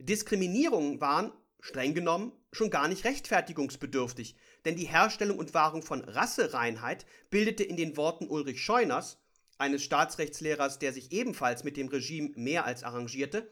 [0.00, 7.06] Diskriminierungen waren, streng genommen, schon gar nicht rechtfertigungsbedürftig, denn die Herstellung und Wahrung von Rassereinheit
[7.30, 9.18] bildete in den Worten Ulrich Scheuners,
[9.58, 13.48] eines Staatsrechtslehrers, der sich ebenfalls mit dem Regime mehr als arrangierte,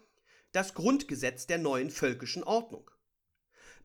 [0.50, 2.90] das Grundgesetz der neuen völkischen Ordnung.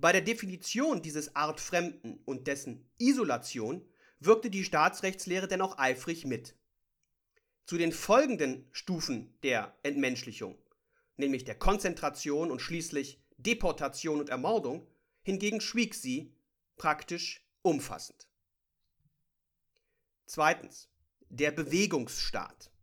[0.03, 3.87] Bei der Definition dieses Artfremden und dessen Isolation
[4.19, 6.57] wirkte die Staatsrechtslehre dennoch eifrig mit.
[7.65, 10.61] Zu den folgenden Stufen der Entmenschlichung,
[11.15, 14.85] nämlich der Konzentration und schließlich Deportation und Ermordung,
[15.21, 16.35] hingegen schwieg sie
[16.75, 18.27] praktisch umfassend.
[20.25, 20.89] Zweitens,
[21.29, 22.73] der Bewegungsstaat.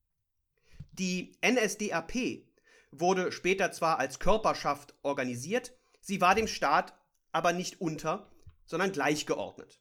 [0.92, 2.46] Die NSDAP
[2.92, 6.94] wurde später zwar als Körperschaft organisiert, sie war dem Staat
[7.32, 8.30] aber nicht unter,
[8.66, 9.80] sondern gleichgeordnet.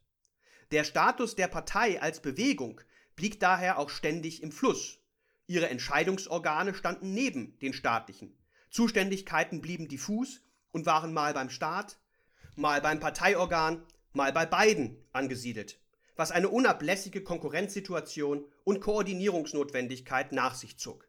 [0.71, 2.81] Der Status der Partei als Bewegung
[3.15, 4.99] blieb daher auch ständig im Fluss.
[5.47, 8.37] Ihre Entscheidungsorgane standen neben den staatlichen.
[8.69, 11.99] Zuständigkeiten blieben diffus und waren mal beim Staat,
[12.55, 13.83] mal beim Parteiorgan,
[14.13, 15.79] mal bei beiden angesiedelt,
[16.15, 21.07] was eine unablässige Konkurrenzsituation und Koordinierungsnotwendigkeit nach sich zog.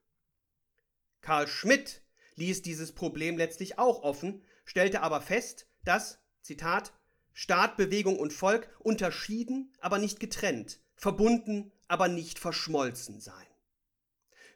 [1.20, 2.02] Karl Schmidt
[2.36, 6.92] ließ dieses Problem letztlich auch offen, stellte aber fest, dass, Zitat,
[7.32, 13.46] Staat, Bewegung und Volk unterschieden, aber nicht getrennt, verbunden, aber nicht verschmolzen seien.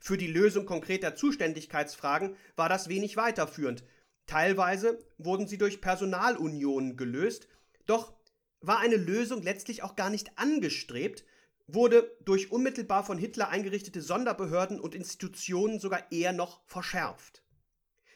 [0.01, 3.85] Für die Lösung konkreter Zuständigkeitsfragen war das wenig weiterführend.
[4.27, 7.49] Teilweise wurden sie durch Personalunionen gelöst,
[7.87, 8.15] doch
[8.61, 11.25] war eine Lösung letztlich auch gar nicht angestrebt,
[11.67, 17.43] wurde durch unmittelbar von Hitler eingerichtete Sonderbehörden und Institutionen sogar eher noch verschärft.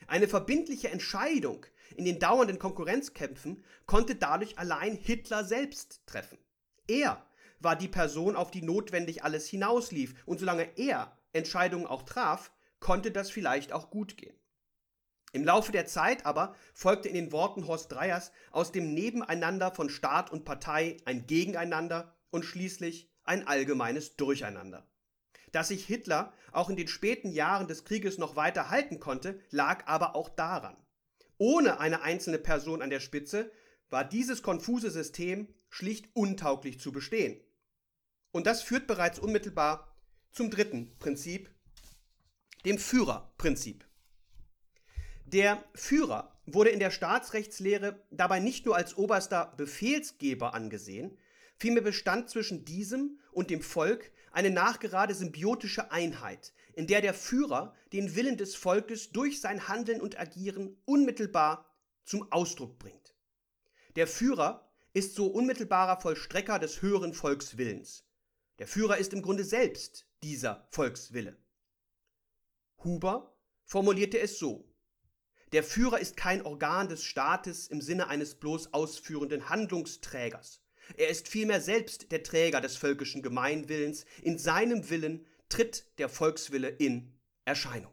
[0.06, 1.64] Eine verbindliche Entscheidung
[1.96, 6.38] in den dauernden Konkurrenzkämpfen konnte dadurch allein Hitler selbst treffen.
[6.86, 7.24] Er
[7.60, 13.10] war die Person, auf die notwendig alles hinauslief, und solange er Entscheidungen auch traf, konnte
[13.10, 14.36] das vielleicht auch gut gehen.
[15.32, 19.90] Im Laufe der Zeit aber folgte in den Worten Horst Dreyers aus dem Nebeneinander von
[19.90, 24.86] Staat und Partei ein Gegeneinander und schließlich ein allgemeines Durcheinander.
[25.52, 29.86] Dass sich Hitler auch in den späten Jahren des Krieges noch weiter halten konnte, lag
[29.86, 30.76] aber auch daran.
[31.38, 33.50] Ohne eine einzelne Person an der Spitze
[33.90, 37.40] war dieses konfuse System schlicht untauglich zu bestehen.
[38.32, 39.96] Und das führt bereits unmittelbar
[40.32, 41.50] zum dritten Prinzip,
[42.64, 43.86] dem Führerprinzip.
[45.24, 51.16] Der Führer wurde in der Staatsrechtslehre dabei nicht nur als oberster Befehlsgeber angesehen,
[51.56, 57.74] vielmehr bestand zwischen diesem und dem Volk eine nachgerade symbiotische Einheit, in der der Führer
[57.92, 63.16] den Willen des Volkes durch sein Handeln und Agieren unmittelbar zum Ausdruck bringt.
[63.96, 68.04] Der Führer ist so unmittelbarer Vollstrecker des höheren Volkswillens.
[68.60, 71.36] Der Führer ist im Grunde selbst dieser Volkswille.
[72.84, 74.64] Huber formulierte es so
[75.52, 80.60] der Führer ist kein Organ des Staates im Sinne eines bloß ausführenden Handlungsträgers.
[80.98, 84.04] Er ist vielmehr selbst der Träger des völkischen Gemeinwillens.
[84.20, 87.12] In seinem Willen tritt der Volkswille in
[87.44, 87.92] Erscheinung.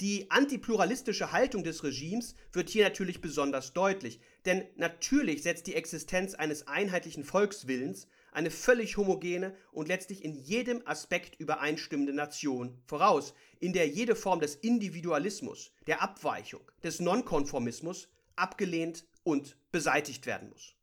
[0.00, 6.34] Die antipluralistische Haltung des Regimes wird hier natürlich besonders deutlich, denn natürlich setzt die Existenz
[6.34, 13.72] eines einheitlichen Volkswillens eine völlig homogene und letztlich in jedem Aspekt übereinstimmende Nation voraus, in
[13.72, 20.74] der jede Form des Individualismus, der Abweichung, des Nonkonformismus abgelehnt und beseitigt werden muss.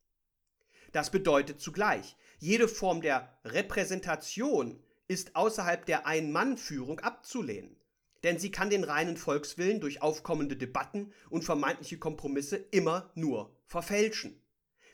[0.92, 7.76] Das bedeutet zugleich, jede Form der Repräsentation ist außerhalb der Ein-Mann-Führung abzulehnen,
[8.24, 14.42] denn sie kann den reinen Volkswillen durch aufkommende Debatten und vermeintliche Kompromisse immer nur verfälschen.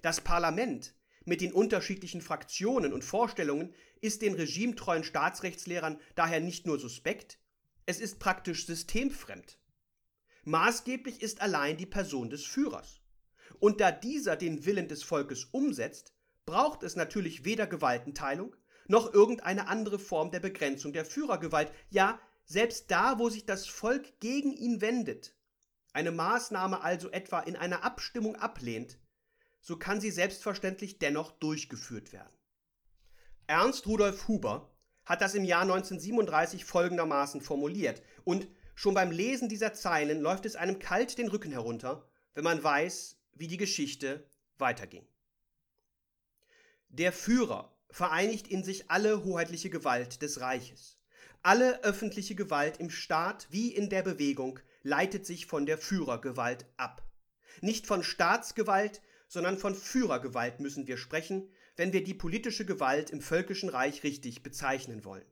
[0.01, 6.79] Das Parlament mit den unterschiedlichen Fraktionen und Vorstellungen ist den regimetreuen Staatsrechtslehrern daher nicht nur
[6.79, 7.39] suspekt,
[7.85, 9.59] es ist praktisch systemfremd.
[10.43, 13.01] Maßgeblich ist allein die Person des Führers.
[13.59, 16.14] Und da dieser den Willen des Volkes umsetzt,
[16.45, 18.55] braucht es natürlich weder Gewaltenteilung
[18.87, 21.71] noch irgendeine andere Form der Begrenzung der Führergewalt.
[21.89, 25.35] Ja, selbst da, wo sich das Volk gegen ihn wendet,
[25.93, 28.99] eine Maßnahme also etwa in einer Abstimmung ablehnt,
[29.59, 32.37] so kann sie selbstverständlich dennoch durchgeführt werden.
[33.47, 34.71] Ernst Rudolf Huber
[35.05, 40.55] hat das im Jahr 1937 folgendermaßen formuliert und schon beim Lesen dieser Zeilen läuft es
[40.55, 45.07] einem kalt den Rücken herunter, wenn man weiß, wie die Geschichte weiterging.
[46.97, 50.97] Der Führer vereinigt in sich alle hoheitliche Gewalt des Reiches.
[51.43, 57.05] Alle öffentliche Gewalt im Staat wie in der Bewegung leitet sich von der Führergewalt ab.
[57.59, 63.19] Nicht von Staatsgewalt, sondern von Führergewalt müssen wir sprechen, wenn wir die politische Gewalt im
[63.19, 65.25] völkischen Reich richtig bezeichnen wollen.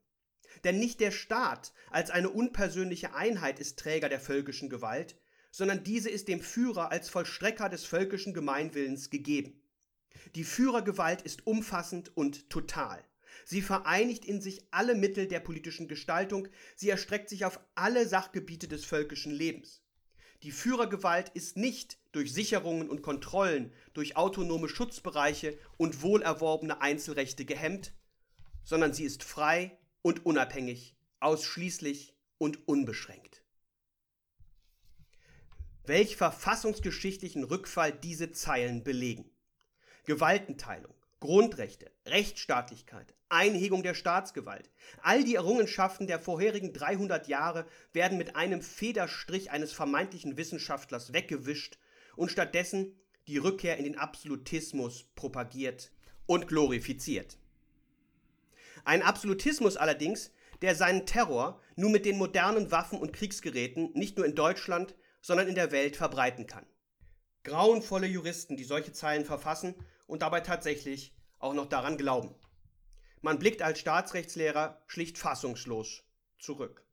[0.66, 5.16] Denn nicht der Staat als eine unpersönliche Einheit ist Träger der völkischen Gewalt,
[5.50, 9.63] sondern diese ist dem Führer als Vollstrecker des völkischen Gemeinwillens gegeben.
[10.36, 13.04] Die Führergewalt ist umfassend und total.
[13.46, 18.68] Sie vereinigt in sich alle Mittel der politischen Gestaltung, sie erstreckt sich auf alle Sachgebiete
[18.68, 19.82] des völkischen Lebens.
[20.44, 27.94] Die Führergewalt ist nicht durch Sicherungen und Kontrollen, durch autonome Schutzbereiche und wohlerworbene Einzelrechte gehemmt,
[28.64, 33.44] sondern sie ist frei und unabhängig, ausschließlich und unbeschränkt.
[35.86, 39.33] Welch verfassungsgeschichtlichen Rückfall diese Zeilen belegen.
[40.06, 44.70] Gewaltenteilung, Grundrechte, Rechtsstaatlichkeit, Einhegung der Staatsgewalt.
[45.02, 51.78] All die Errungenschaften der vorherigen 300 Jahre werden mit einem Federstrich eines vermeintlichen Wissenschaftlers weggewischt
[52.18, 55.92] und stattdessen die Rückkehr in den Absolutismus propagiert
[56.26, 57.38] und glorifiziert.
[58.84, 64.26] Ein Absolutismus allerdings, der seinen Terror nur mit den modernen Waffen und Kriegsgeräten nicht nur
[64.26, 66.66] in Deutschland, sondern in der Welt verbreiten kann.
[67.44, 72.36] Grauenvolle Juristen, die solche Zeilen verfassen und dabei tatsächlich auch noch daran glauben.
[73.22, 76.04] Man blickt als Staatsrechtslehrer schlicht fassungslos
[76.40, 76.86] zurück.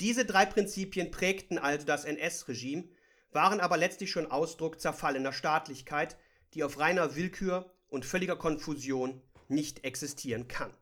[0.00, 2.88] Diese drei Prinzipien prägten also das NS-Regime,
[3.32, 6.16] waren aber letztlich schon Ausdruck zerfallener Staatlichkeit,
[6.54, 10.72] die auf reiner Willkür und völliger Konfusion nicht existieren kann.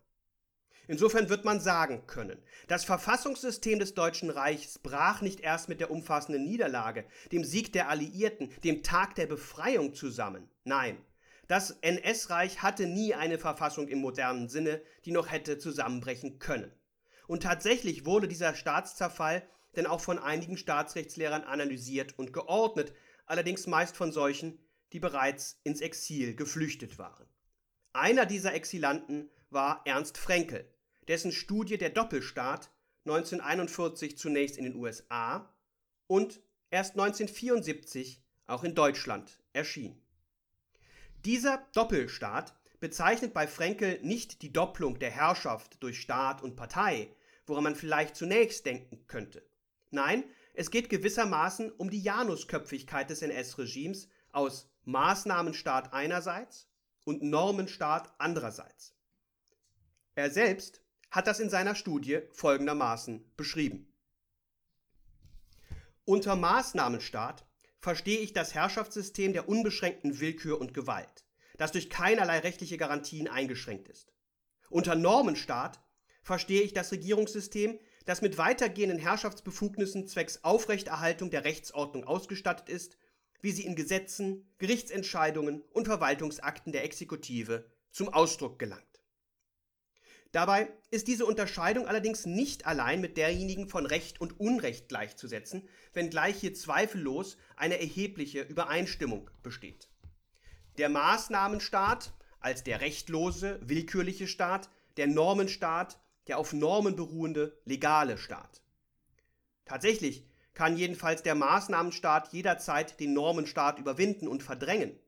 [0.88, 5.90] Insofern wird man sagen können, das Verfassungssystem des Deutschen Reichs brach nicht erst mit der
[5.90, 10.48] umfassenden Niederlage, dem Sieg der Alliierten, dem Tag der Befreiung zusammen.
[10.64, 10.98] Nein,
[11.46, 16.72] das NS-Reich hatte nie eine Verfassung im modernen Sinne, die noch hätte zusammenbrechen können.
[17.26, 19.46] Und tatsächlich wurde dieser Staatszerfall
[19.76, 22.94] denn auch von einigen Staatsrechtslehrern analysiert und geordnet,
[23.26, 24.58] allerdings meist von solchen,
[24.92, 27.26] die bereits ins Exil geflüchtet waren.
[27.92, 30.68] Einer dieser Exilanten war Ernst Frenkel,
[31.08, 32.70] dessen Studie Der Doppelstaat
[33.06, 35.52] 1941 zunächst in den USA
[36.06, 36.40] und
[36.70, 40.00] erst 1974 auch in Deutschland erschien.
[41.24, 47.14] Dieser Doppelstaat bezeichnet bei Frenkel nicht die Doppelung der Herrschaft durch Staat und Partei,
[47.46, 49.42] woran man vielleicht zunächst denken könnte.
[49.90, 56.68] Nein, es geht gewissermaßen um die Janusköpfigkeit des NS-Regimes aus Maßnahmenstaat einerseits
[57.04, 58.94] und Normenstaat andererseits.
[60.14, 63.92] Er selbst hat das in seiner Studie folgendermaßen beschrieben.
[66.04, 67.46] Unter Maßnahmenstaat
[67.80, 71.24] verstehe ich das Herrschaftssystem der unbeschränkten Willkür und Gewalt,
[71.56, 74.12] das durch keinerlei rechtliche Garantien eingeschränkt ist.
[74.70, 75.80] Unter Normenstaat
[76.22, 82.96] verstehe ich das Regierungssystem, das mit weitergehenden Herrschaftsbefugnissen zwecks Aufrechterhaltung der Rechtsordnung ausgestattet ist,
[83.40, 88.87] wie sie in Gesetzen, Gerichtsentscheidungen und Verwaltungsakten der Exekutive zum Ausdruck gelangt.
[90.32, 96.36] Dabei ist diese Unterscheidung allerdings nicht allein mit derjenigen von Recht und Unrecht gleichzusetzen, wenngleich
[96.36, 99.88] hier zweifellos eine erhebliche Übereinstimmung besteht.
[100.76, 108.62] Der Maßnahmenstaat als der rechtlose, willkürliche Staat, der Normenstaat, der auf Normen beruhende, legale Staat.
[109.64, 114.98] Tatsächlich kann jedenfalls der Maßnahmenstaat jederzeit den Normenstaat überwinden und verdrängen.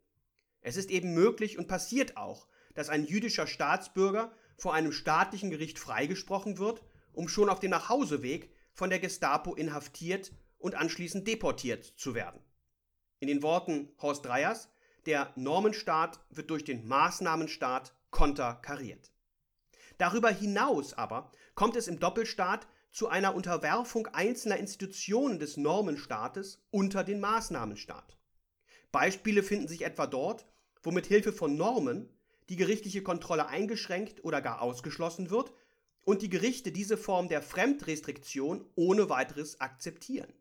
[0.60, 5.78] Es ist eben möglich und passiert auch, dass ein jüdischer Staatsbürger vor einem staatlichen Gericht
[5.78, 6.82] freigesprochen wird,
[7.12, 12.40] um schon auf dem Nachhauseweg von der Gestapo inhaftiert und anschließend deportiert zu werden.
[13.20, 14.68] In den Worten Horst Dreyers,
[15.06, 19.10] der Normenstaat wird durch den Maßnahmenstaat konterkariert.
[19.96, 27.02] Darüber hinaus aber kommt es im Doppelstaat zu einer Unterwerfung einzelner Institutionen des Normenstaates unter
[27.02, 28.18] den Maßnahmenstaat.
[28.92, 30.46] Beispiele finden sich etwa dort,
[30.82, 32.10] wo mit Hilfe von Normen
[32.50, 35.52] die gerichtliche Kontrolle eingeschränkt oder gar ausgeschlossen wird
[36.02, 40.32] und die Gerichte diese Form der Fremdrestriktion ohne weiteres akzeptieren.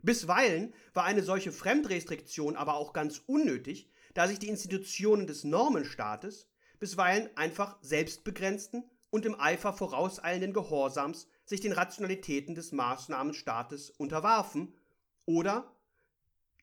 [0.00, 6.48] Bisweilen war eine solche Fremdrestriktion aber auch ganz unnötig, da sich die Institutionen des Normenstaates
[6.80, 14.74] bisweilen einfach selbst begrenzten und im Eifer vorauseilenden Gehorsams sich den Rationalitäten des Maßnahmenstaates unterwarfen
[15.26, 15.74] oder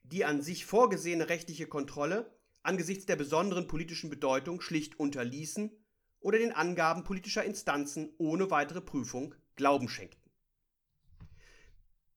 [0.04, 2.35] die an sich vorgesehene rechtliche Kontrolle
[2.66, 5.72] angesichts der besonderen politischen Bedeutung schlicht unterließen
[6.20, 10.32] oder den Angaben politischer Instanzen ohne weitere Prüfung Glauben schenkten.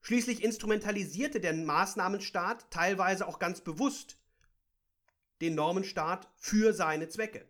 [0.01, 4.19] Schließlich instrumentalisierte der Maßnahmenstaat teilweise auch ganz bewusst
[5.41, 7.47] den Normenstaat für seine Zwecke,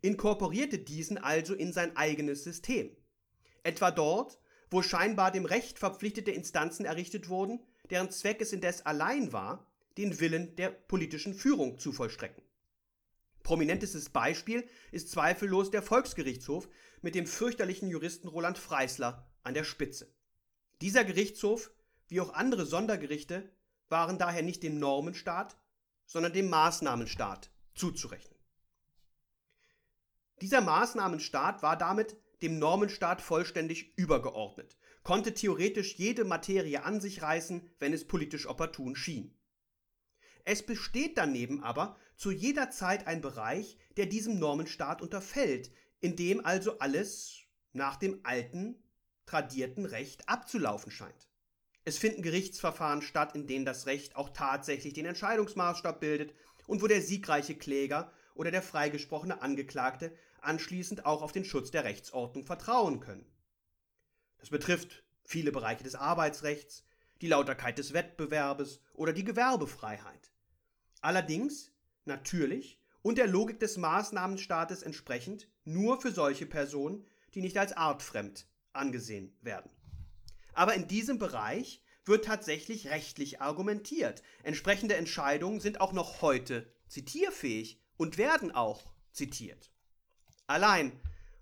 [0.00, 2.96] inkorporierte diesen also in sein eigenes System.
[3.62, 4.38] Etwa dort,
[4.70, 7.60] wo scheinbar dem Recht verpflichtete Instanzen errichtet wurden,
[7.90, 9.69] deren Zweck es indes allein war,
[10.00, 12.42] den Willen der politischen Führung zu vollstrecken.
[13.42, 16.68] Prominentestes Beispiel ist zweifellos der Volksgerichtshof
[17.02, 20.10] mit dem fürchterlichen Juristen Roland Freisler an der Spitze.
[20.80, 21.70] Dieser Gerichtshof,
[22.08, 23.50] wie auch andere Sondergerichte,
[23.90, 25.58] waren daher nicht dem Normenstaat,
[26.06, 28.38] sondern dem Maßnahmenstaat zuzurechnen.
[30.40, 37.68] Dieser Maßnahmenstaat war damit dem Normenstaat vollständig übergeordnet, konnte theoretisch jede Materie an sich reißen,
[37.78, 39.36] wenn es politisch opportun schien.
[40.50, 45.70] Es besteht daneben aber zu jeder Zeit ein Bereich, der diesem Normenstaat unterfällt,
[46.00, 47.42] in dem also alles
[47.72, 48.74] nach dem alten,
[49.26, 51.28] tradierten Recht abzulaufen scheint.
[51.84, 56.34] Es finden Gerichtsverfahren statt, in denen das Recht auch tatsächlich den Entscheidungsmaßstab bildet
[56.66, 61.84] und wo der siegreiche Kläger oder der freigesprochene Angeklagte anschließend auch auf den Schutz der
[61.84, 63.24] Rechtsordnung vertrauen können.
[64.38, 66.84] Das betrifft viele Bereiche des Arbeitsrechts,
[67.20, 70.32] die Lauterkeit des Wettbewerbes oder die Gewerbefreiheit.
[71.00, 71.72] Allerdings,
[72.04, 78.46] natürlich, und der Logik des Maßnahmenstaates entsprechend, nur für solche Personen, die nicht als artfremd
[78.72, 79.70] angesehen werden.
[80.52, 84.22] Aber in diesem Bereich wird tatsächlich rechtlich argumentiert.
[84.42, 89.70] Entsprechende Entscheidungen sind auch noch heute zitierfähig und werden auch zitiert.
[90.46, 90.92] Allein,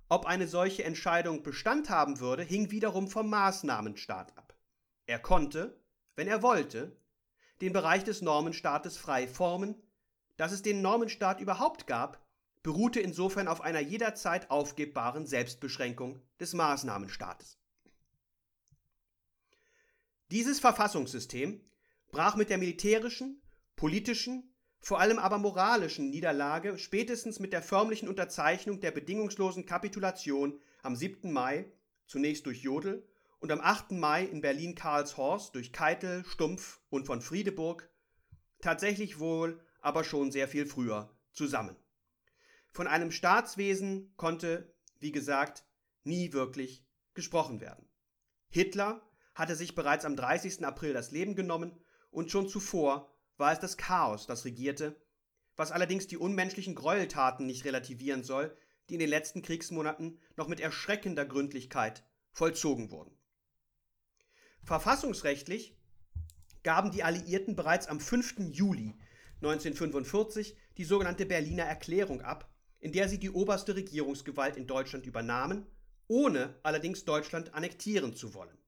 [0.08, 4.54] ob eine solche Entscheidung Bestand haben würde, hing wiederum vom Maßnahmenstaat ab.
[5.06, 5.80] Er konnte,
[6.16, 6.96] wenn er wollte,
[7.60, 9.74] den Bereich des Normenstaates frei formen.
[10.36, 12.24] Dass es den Normenstaat überhaupt gab,
[12.62, 17.58] beruhte insofern auf einer jederzeit aufgebbaren Selbstbeschränkung des Maßnahmenstaates.
[20.30, 21.60] Dieses Verfassungssystem
[22.10, 23.40] brach mit der militärischen,
[23.76, 30.94] politischen, vor allem aber moralischen Niederlage spätestens mit der förmlichen Unterzeichnung der bedingungslosen Kapitulation am
[30.94, 31.32] 7.
[31.32, 31.72] Mai,
[32.06, 33.07] zunächst durch Jodl
[33.40, 33.92] und am 8.
[33.92, 37.88] Mai in Berlin-Karlshorst durch Keitel, Stumpf und von Friedeburg,
[38.60, 41.76] tatsächlich wohl aber schon sehr viel früher zusammen.
[42.72, 45.64] Von einem Staatswesen konnte, wie gesagt,
[46.04, 46.84] nie wirklich
[47.14, 47.88] gesprochen werden.
[48.48, 50.64] Hitler hatte sich bereits am 30.
[50.64, 51.78] April das Leben genommen
[52.10, 55.00] und schon zuvor war es das Chaos, das regierte,
[55.56, 58.56] was allerdings die unmenschlichen Gräueltaten nicht relativieren soll,
[58.88, 63.17] die in den letzten Kriegsmonaten noch mit erschreckender Gründlichkeit vollzogen wurden.
[64.64, 65.76] Verfassungsrechtlich
[66.62, 68.50] gaben die Alliierten bereits am 5.
[68.50, 68.94] Juli
[69.36, 75.66] 1945 die sogenannte Berliner Erklärung ab, in der sie die oberste Regierungsgewalt in Deutschland übernahmen,
[76.08, 78.58] ohne allerdings Deutschland annektieren zu wollen.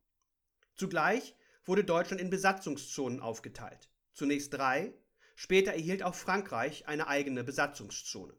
[0.77, 3.91] Zugleich wurde Deutschland in Besatzungszonen aufgeteilt.
[4.13, 4.95] Zunächst drei,
[5.35, 8.35] später erhielt auch Frankreich eine eigene Besatzungszone.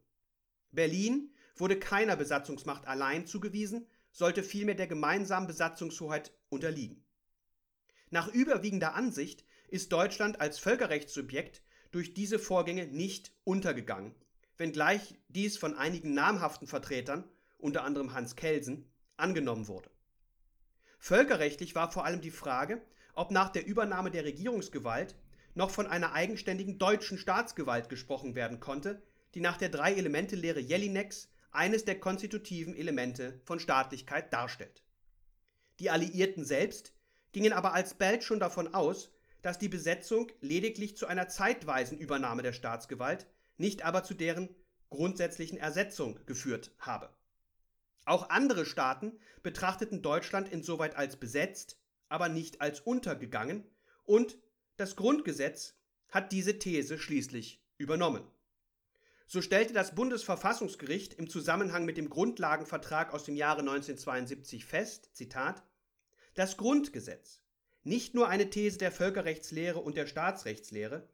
[0.72, 7.06] Berlin wurde keiner Besatzungsmacht allein zugewiesen, sollte vielmehr der gemeinsamen Besatzungshoheit unterliegen.
[8.12, 14.14] Nach überwiegender Ansicht ist Deutschland als Völkerrechtssubjekt durch diese Vorgänge nicht untergegangen,
[14.58, 17.24] wenngleich dies von einigen namhaften Vertretern,
[17.58, 19.90] unter anderem Hans Kelsen, angenommen wurde.
[21.00, 22.82] Völkerrechtlich war vor allem die Frage,
[23.14, 25.16] ob nach der Übernahme der Regierungsgewalt
[25.56, 29.02] noch von einer eigenständigen deutschen Staatsgewalt gesprochen werden konnte,
[29.36, 34.84] die nach der Drei-Elemente-Lehre Jelineks eines der konstitutiven Elemente von Staatlichkeit darstellt.
[35.80, 36.94] Die Alliierten selbst
[37.32, 39.12] gingen aber alsbald schon davon aus,
[39.42, 43.28] dass die Besetzung lediglich zu einer zeitweisen Übernahme der Staatsgewalt,
[43.58, 44.50] nicht aber zu deren
[44.90, 47.10] grundsätzlichen Ersetzung geführt habe.
[48.06, 51.80] Auch andere Staaten betrachteten Deutschland insoweit als besetzt,
[52.10, 53.64] aber nicht als untergegangen,
[54.04, 54.38] und
[54.78, 55.76] das Grundgesetz
[56.10, 58.24] hat diese These schließlich übernommen.
[59.28, 65.64] So stellte das Bundesverfassungsgericht im Zusammenhang mit dem Grundlagenvertrag aus dem Jahre 1972 fest, Zitat,
[66.36, 67.42] das Grundgesetz,
[67.84, 71.08] nicht nur eine These der Völkerrechtslehre und der Staatsrechtslehre,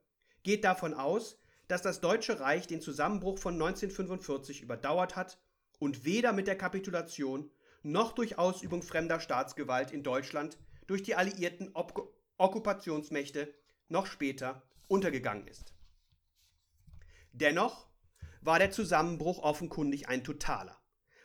[0.44, 5.40] geht davon aus, dass das Deutsche Reich den Zusammenbruch von 1945 überdauert hat
[5.80, 7.52] und weder mit der Kapitulation
[7.84, 10.58] noch durch Ausübung fremder Staatsgewalt in Deutschland
[10.88, 13.54] durch die alliierten Ob Okkupationsmächte
[13.90, 15.74] noch später untergegangen ist.
[17.32, 17.88] Dennoch
[18.42, 20.78] war der Zusammenbruch offenkundig ein totaler.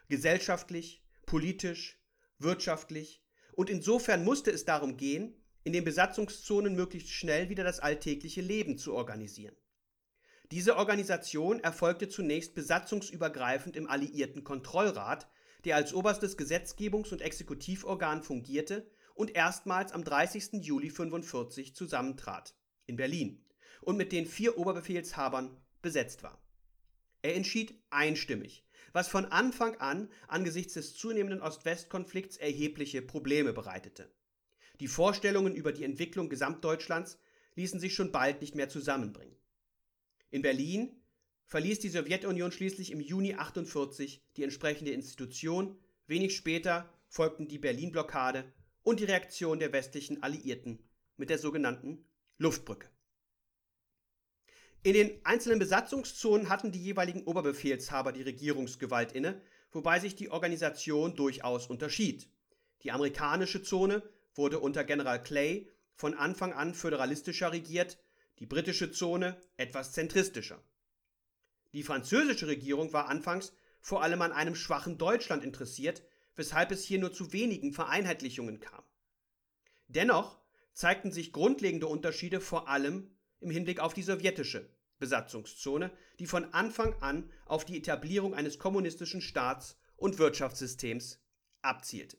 [0.09, 2.01] Gesellschaftlich, politisch,
[2.39, 3.22] wirtschaftlich
[3.53, 5.35] und insofern musste es darum gehen,
[5.65, 9.57] in den Besatzungszonen möglichst schnell wieder das alltägliche Leben zu organisieren.
[10.51, 15.29] Diese Organisation erfolgte zunächst besatzungsübergreifend im Alliierten Kontrollrat,
[15.65, 20.65] der als oberstes Gesetzgebungs- und Exekutivorgan fungierte und erstmals am 30.
[20.65, 22.55] Juli 1945 zusammentrat,
[22.87, 23.45] in Berlin,
[23.81, 26.43] und mit den vier Oberbefehlshabern besetzt war.
[27.23, 34.11] Er entschied einstimmig, was von Anfang an angesichts des zunehmenden Ost-West-Konflikts erhebliche Probleme bereitete.
[34.81, 37.19] Die Vorstellungen über die Entwicklung Gesamtdeutschlands
[37.55, 39.37] ließen sich schon bald nicht mehr zusammenbringen.
[40.31, 40.91] In Berlin
[41.47, 48.45] verließ die Sowjetunion schließlich im Juni 1948 die entsprechende Institution, wenig später folgten die Berlin-Blockade
[48.83, 50.79] und die Reaktion der westlichen Alliierten
[51.17, 52.05] mit der sogenannten
[52.39, 52.89] Luftbrücke.
[54.85, 61.15] In den einzelnen Besatzungszonen hatten die jeweiligen Oberbefehlshaber die Regierungsgewalt inne, wobei sich die Organisation
[61.15, 62.29] durchaus unterschied.
[62.83, 64.03] Die amerikanische Zone
[64.35, 67.99] wurde unter General Clay von Anfang an föderalistischer regiert,
[68.41, 70.61] die britische Zone etwas zentristischer.
[71.75, 76.03] Die französische Regierung war anfangs vor allem an einem schwachen Deutschland interessiert,
[76.35, 78.83] weshalb es hier nur zu wenigen Vereinheitlichungen kam.
[79.87, 80.39] Dennoch
[80.73, 83.12] zeigten sich grundlegende Unterschiede vor allem
[83.43, 84.69] im Hinblick auf die sowjetische
[84.99, 91.21] Besatzungszone, die von Anfang an auf die Etablierung eines kommunistischen Staats und Wirtschaftssystems
[91.61, 92.17] abzielte.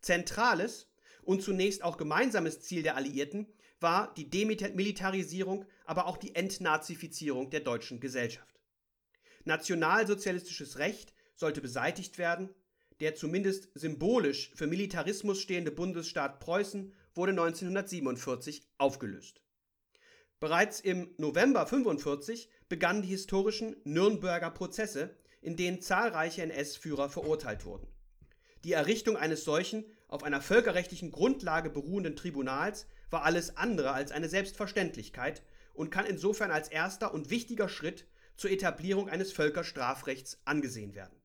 [0.00, 0.90] Zentrales
[1.22, 3.46] und zunächst auch gemeinsames Ziel der Alliierten
[3.80, 8.60] war die Demilitarisierung, aber auch die Entnazifizierung der deutschen Gesellschaft.
[9.44, 12.54] Nationalsozialistisches Recht sollte beseitigt werden,
[13.00, 19.40] der zumindest symbolisch für Militarismus stehende Bundesstaat Preußen wurde 1947 aufgelöst.
[20.38, 27.88] Bereits im November 1945 begannen die historischen Nürnberger Prozesse, in denen zahlreiche NS-Führer verurteilt wurden.
[28.64, 34.28] Die Errichtung eines solchen auf einer völkerrechtlichen Grundlage beruhenden Tribunals war alles andere als eine
[34.28, 35.42] Selbstverständlichkeit
[35.72, 38.06] und kann insofern als erster und wichtiger Schritt
[38.36, 41.16] zur Etablierung eines Völkerstrafrechts angesehen werden.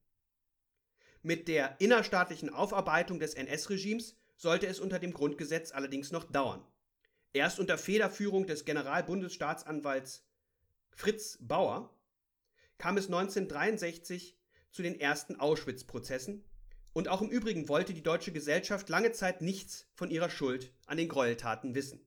[1.23, 6.65] Mit der innerstaatlichen Aufarbeitung des NS-Regimes sollte es unter dem Grundgesetz allerdings noch dauern.
[7.31, 10.25] Erst unter Federführung des Generalbundesstaatsanwalts
[10.89, 11.95] Fritz Bauer
[12.79, 14.35] kam es 1963
[14.71, 16.43] zu den ersten Auschwitz-Prozessen
[16.91, 20.97] und auch im Übrigen wollte die deutsche Gesellschaft lange Zeit nichts von ihrer Schuld an
[20.97, 22.03] den Gräueltaten wissen.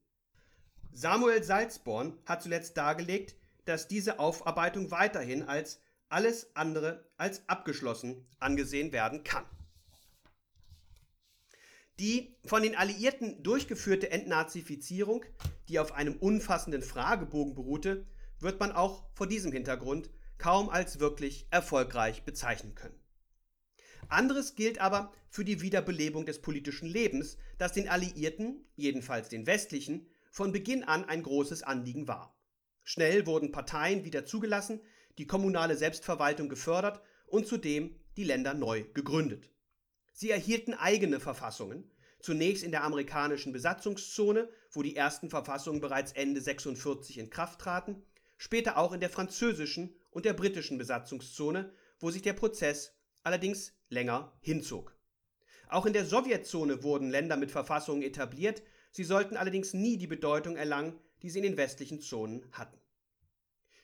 [0.91, 5.79] Samuel Salzborn hat zuletzt dargelegt, dass diese Aufarbeitung weiterhin als
[6.09, 9.45] alles andere als abgeschlossen angesehen werden kann.
[11.99, 15.23] Die von den Alliierten durchgeführte Entnazifizierung,
[15.69, 18.05] die auf einem umfassenden Fragebogen beruhte,
[18.39, 22.99] wird man auch vor diesem Hintergrund kaum als wirklich erfolgreich bezeichnen können.
[24.09, 30.07] Anderes gilt aber für die Wiederbelebung des politischen Lebens, das den Alliierten, jedenfalls den westlichen,
[30.29, 32.37] von Beginn an ein großes Anliegen war.
[32.83, 34.81] Schnell wurden Parteien wieder zugelassen,
[35.17, 39.49] die kommunale Selbstverwaltung gefördert und zudem die Länder neu gegründet.
[40.17, 41.91] Sie erhielten eigene Verfassungen,
[42.21, 48.01] zunächst in der amerikanischen Besatzungszone, wo die ersten Verfassungen bereits Ende 46 in Kraft traten,
[48.37, 52.93] später auch in der französischen und der britischen Besatzungszone, wo sich der Prozess
[53.23, 54.95] allerdings länger hinzog.
[55.67, 60.55] Auch in der Sowjetzone wurden Länder mit Verfassungen etabliert, sie sollten allerdings nie die Bedeutung
[60.55, 62.79] erlangen, die sie in den westlichen Zonen hatten.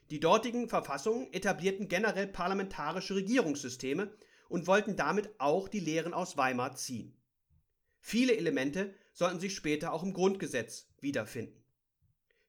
[0.10, 4.16] Die dortigen Verfassungen etablierten generell parlamentarische Regierungssysteme
[4.52, 7.18] und wollten damit auch die Lehren aus Weimar ziehen.
[8.02, 11.64] Viele Elemente sollten sich später auch im Grundgesetz wiederfinden.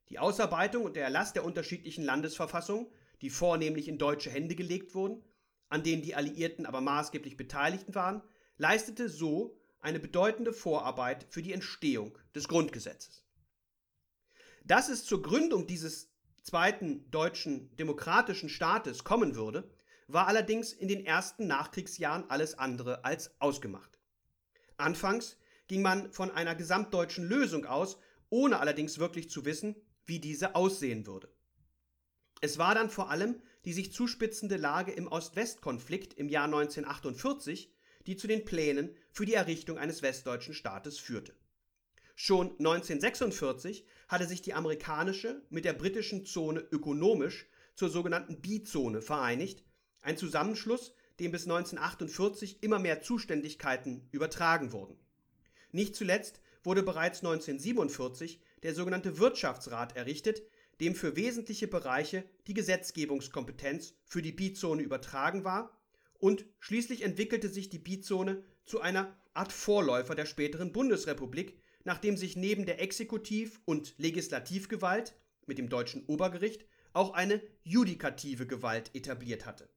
[0.09, 2.91] Die Ausarbeitung und der Erlass der unterschiedlichen Landesverfassungen,
[3.21, 5.23] die vornehmlich in deutsche Hände gelegt wurden,
[5.69, 8.23] an denen die Alliierten aber maßgeblich beteiligt waren,
[8.57, 13.25] leistete so eine bedeutende Vorarbeit für die Entstehung des Grundgesetzes.
[14.65, 16.11] Dass es zur Gründung dieses
[16.43, 19.71] zweiten deutschen demokratischen Staates kommen würde,
[20.09, 23.99] war allerdings in den ersten Nachkriegsjahren alles andere als ausgemacht.
[24.77, 25.37] Anfangs
[25.69, 27.99] ging man von einer gesamtdeutschen Lösung aus,
[28.31, 31.29] ohne allerdings wirklich zu wissen, wie diese aussehen würde.
[32.41, 37.73] Es war dann vor allem die sich zuspitzende Lage im Ost-West-Konflikt im Jahr 1948,
[38.07, 41.35] die zu den Plänen für die Errichtung eines westdeutschen Staates führte.
[42.15, 49.65] Schon 1946 hatte sich die amerikanische mit der britischen Zone ökonomisch zur sogenannten Bizone vereinigt,
[50.03, 54.99] ein Zusammenschluss, dem bis 1948 immer mehr Zuständigkeiten übertragen wurden.
[55.71, 60.43] Nicht zuletzt wurde bereits 1947 der sogenannte Wirtschaftsrat errichtet,
[60.81, 65.79] dem für wesentliche Bereiche die Gesetzgebungskompetenz für die Bizone übertragen war,
[66.19, 72.37] und schließlich entwickelte sich die Bizone zu einer Art Vorläufer der späteren Bundesrepublik, nachdem sich
[72.37, 79.69] neben der Exekutiv- und Legislativgewalt mit dem deutschen Obergericht auch eine judikative Gewalt etabliert hatte.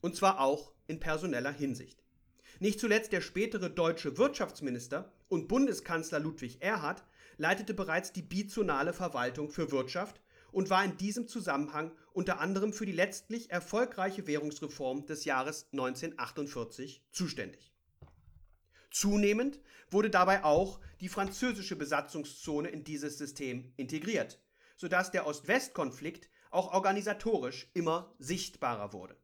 [0.00, 2.02] Und zwar auch in personeller Hinsicht.
[2.58, 7.04] Nicht zuletzt der spätere deutsche Wirtschaftsminister und Bundeskanzler Ludwig Erhard
[7.38, 10.20] leitete bereits die bizonale Verwaltung für Wirtschaft
[10.52, 17.02] und war in diesem Zusammenhang unter anderem für die letztlich erfolgreiche Währungsreform des Jahres 1948
[17.12, 17.72] zuständig.
[18.90, 24.40] Zunehmend wurde dabei auch die französische Besatzungszone in dieses System integriert,
[24.76, 29.16] sodass der Ost-West-Konflikt auch organisatorisch immer sichtbarer wurde.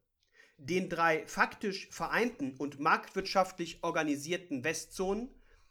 [0.59, 5.28] Den drei faktisch vereinten und marktwirtschaftlich organisierten Westzonen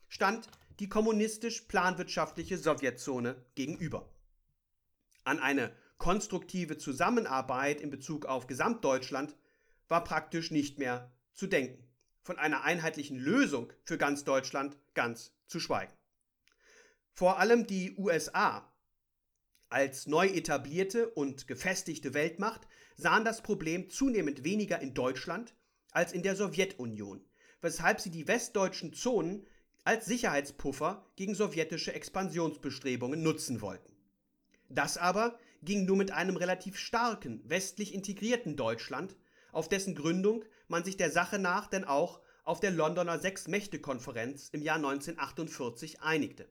[0.08, 0.48] stand
[0.80, 4.10] die kommunistisch-planwirtschaftliche Sowjetzone gegenüber.
[5.24, 9.36] An eine konstruktive Zusammenarbeit in Bezug auf Gesamtdeutschland
[9.88, 11.84] war praktisch nicht mehr zu denken.
[12.22, 15.94] Von einer einheitlichen Lösung für ganz Deutschland ganz zu schweigen.
[17.14, 18.72] Vor allem die USA
[19.70, 25.54] als neu etablierte und gefestigte Weltmacht sahen das Problem zunehmend weniger in Deutschland
[25.92, 27.26] als in der Sowjetunion,
[27.62, 29.46] weshalb sie die westdeutschen Zonen
[29.84, 33.96] als Sicherheitspuffer gegen sowjetische Expansionsbestrebungen nutzen wollten.
[34.70, 39.16] Das aber ging nur mit einem relativ starken, westlich integrierten Deutschland,
[39.52, 44.62] auf dessen Gründung man sich der Sache nach denn auch auf der Londoner Sechs-Mächte-Konferenz im
[44.62, 46.48] Jahr 1948 einigte.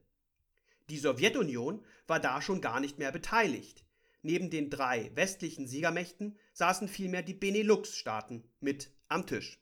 [0.90, 3.84] Die Sowjetunion war da schon gar nicht mehr beteiligt.
[4.25, 9.61] Neben den drei westlichen Siegermächten saßen vielmehr die Benelux-Staaten mit am Tisch.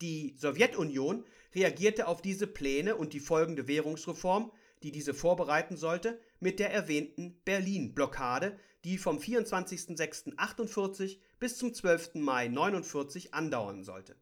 [0.00, 1.24] Die Sowjetunion
[1.54, 4.50] reagierte auf diese Pläne und die folgende Währungsreform,
[4.82, 12.16] die diese vorbereiten sollte, mit der erwähnten Berlin-Blockade, die vom 24.06.48 bis zum 12.
[12.16, 14.16] Mai 49 andauern sollte.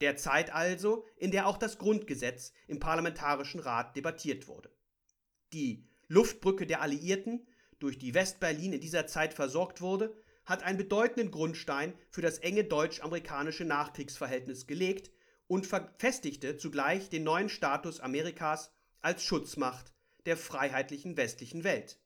[0.00, 4.70] Der Zeit also, in der auch das Grundgesetz im Parlamentarischen Rat debattiert wurde.
[5.52, 7.48] Die Luftbrücke der Alliierten,
[7.78, 12.64] durch die Westberlin in dieser Zeit versorgt wurde, hat einen bedeutenden Grundstein für das enge
[12.64, 15.10] deutsch-amerikanische Nachkriegsverhältnis gelegt
[15.48, 19.92] und verfestigte zugleich den neuen Status Amerikas als Schutzmacht
[20.24, 21.98] der freiheitlichen westlichen Welt.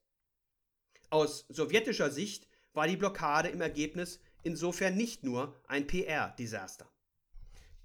[1.09, 6.89] Aus sowjetischer Sicht war die Blockade im Ergebnis insofern nicht nur ein PR-Desaster.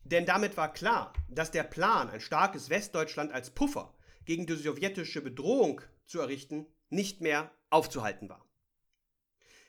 [0.05, 3.93] Denn damit war klar, dass der Plan, ein starkes Westdeutschland als Puffer
[4.25, 8.45] gegen die sowjetische Bedrohung zu errichten, nicht mehr aufzuhalten war.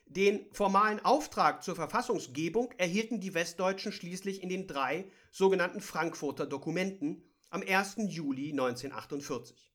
[0.06, 7.24] Den formalen Auftrag zur Verfassungsgebung erhielten die Westdeutschen schließlich in den drei sogenannten Frankfurter Dokumenten
[7.50, 7.98] am 1.
[8.08, 9.74] Juli 1948.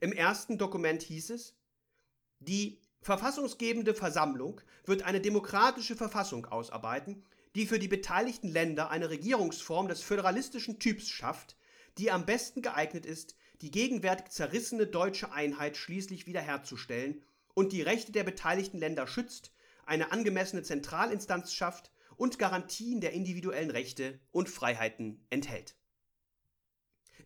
[0.00, 1.56] Im ersten Dokument hieß es,
[2.38, 7.24] die verfassungsgebende Versammlung wird eine demokratische Verfassung ausarbeiten,
[7.56, 11.56] die für die beteiligten Länder eine Regierungsform des föderalistischen Typs schafft,
[11.96, 17.22] die am besten geeignet ist, die gegenwärtig zerrissene deutsche Einheit schließlich wiederherzustellen
[17.54, 19.52] und die Rechte der beteiligten Länder schützt,
[19.84, 25.76] eine angemessene Zentralinstanz schafft und Garantien der individuellen Rechte und Freiheiten enthält.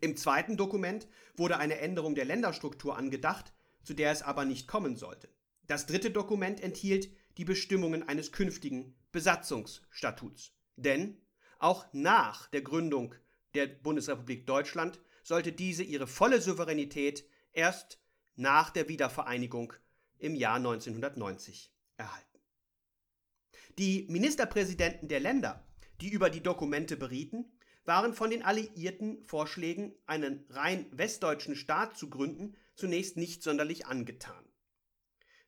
[0.00, 1.06] Im zweiten Dokument
[1.36, 3.52] wurde eine Änderung der Länderstruktur angedacht,
[3.84, 5.28] zu der es aber nicht kommen sollte.
[5.66, 10.52] Das dritte Dokument enthielt die Bestimmungen eines künftigen Besatzungsstatuts.
[10.76, 11.20] Denn
[11.58, 13.14] auch nach der Gründung
[13.54, 17.98] der Bundesrepublik Deutschland sollte diese ihre volle Souveränität erst
[18.34, 19.72] nach der Wiedervereinigung
[20.18, 22.38] im Jahr 1990 erhalten.
[23.78, 25.66] Die Ministerpräsidenten der Länder,
[26.00, 27.52] die über die Dokumente berieten,
[27.84, 34.44] waren von den alliierten Vorschlägen, einen rein westdeutschen Staat zu gründen, zunächst nicht sonderlich angetan.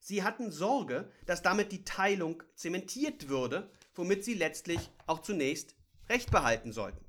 [0.00, 5.76] Sie hatten Sorge, dass damit die Teilung zementiert würde, womit sie letztlich auch zunächst
[6.08, 7.04] Recht behalten sollten.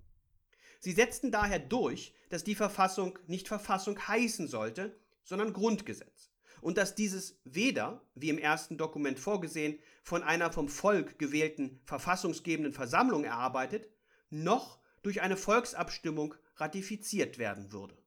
[0.85, 6.29] Sie setzten daher durch, dass die Verfassung nicht Verfassung heißen sollte, sondern Grundgesetz.
[6.61, 12.71] Und dass dieses weder, wie im ersten Dokument vorgesehen, von einer vom Volk gewählten verfassungsgebenden
[12.71, 13.89] Versammlung erarbeitet,
[14.29, 17.97] noch durch eine Volksabstimmung ratifiziert werden würde.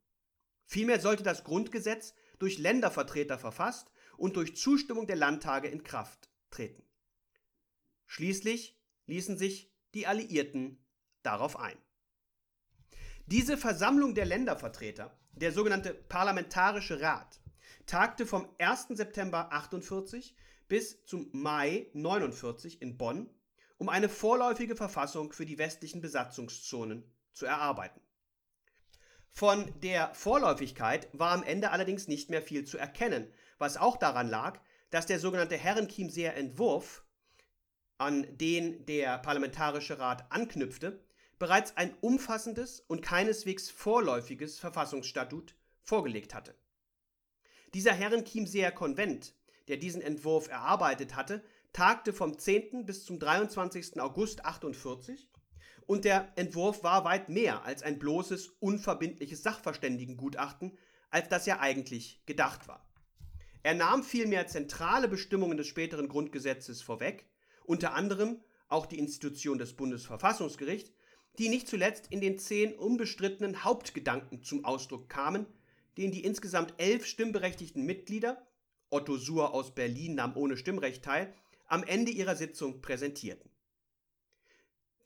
[0.64, 6.85] Vielmehr sollte das Grundgesetz durch Ländervertreter verfasst und durch Zustimmung der Landtage in Kraft treten.
[8.07, 10.79] Schließlich ließen sich die Alliierten
[11.24, 11.76] darauf ein.
[13.31, 17.43] Diese Versammlung der Ländervertreter, der sogenannte Parlamentarische Rat,
[17.85, 18.87] tagte vom 1.
[18.93, 20.35] September 48
[20.66, 23.29] bis zum Mai 49 in Bonn,
[23.76, 27.05] um eine vorläufige Verfassung für die westlichen Besatzungszonen
[27.35, 28.01] zu erarbeiten.
[29.31, 34.31] Von der Vorläufigkeit war am Ende allerdings nicht mehr viel zu erkennen, was auch daran
[34.31, 34.59] lag,
[34.89, 37.05] dass der sogenannte Herrenchiemseer Entwurf,
[37.99, 41.05] an den der Parlamentarische Rat anknüpfte,
[41.39, 46.55] bereits ein umfassendes und keineswegs vorläufiges Verfassungsstatut vorgelegt hatte.
[47.74, 49.34] Dieser Herrenchiemseer Konvent,
[49.68, 52.86] der diesen Entwurf erarbeitet hatte, tagte vom 10.
[52.86, 54.01] bis zum 23.
[54.01, 55.28] August 48
[55.86, 60.76] und der Entwurf war weit mehr als ein bloßes, unverbindliches Sachverständigengutachten,
[61.11, 62.86] als das ja eigentlich gedacht war.
[63.62, 67.26] Er nahm vielmehr zentrale Bestimmungen des späteren Grundgesetzes vorweg,
[67.64, 70.93] unter anderem auch die Institution des Bundesverfassungsgerichts,
[71.39, 75.47] die nicht zuletzt in den zehn unbestrittenen Hauptgedanken zum Ausdruck kamen,
[75.97, 78.47] den die insgesamt elf stimmberechtigten Mitglieder,
[78.91, 81.32] Otto Suhr aus Berlin nahm ohne Stimmrecht teil,
[81.66, 83.51] am Ende ihrer Sitzung präsentierten.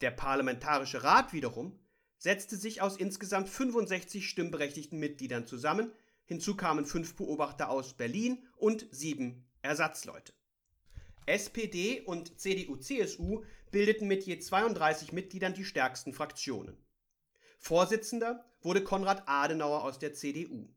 [0.00, 1.78] Der Parlamentarische Rat wiederum
[2.18, 5.92] setzte sich aus insgesamt 65 stimmberechtigten Mitgliedern zusammen,
[6.24, 10.32] hinzu kamen fünf Beobachter aus Berlin und sieben Ersatzleute.
[11.26, 16.76] SPD und CDU-CSU bildeten mit je 32 Mitgliedern die stärksten Fraktionen.
[17.58, 20.68] Vorsitzender wurde Konrad Adenauer aus der CDU.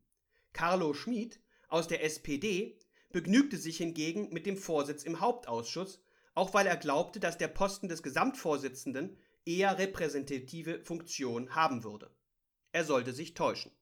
[0.52, 2.78] Carlo Schmid aus der SPD
[3.12, 6.02] begnügte sich hingegen mit dem Vorsitz im Hauptausschuss,
[6.34, 12.10] auch weil er glaubte, dass der Posten des Gesamtvorsitzenden eher repräsentative Funktion haben würde.
[12.72, 13.72] Er sollte sich täuschen.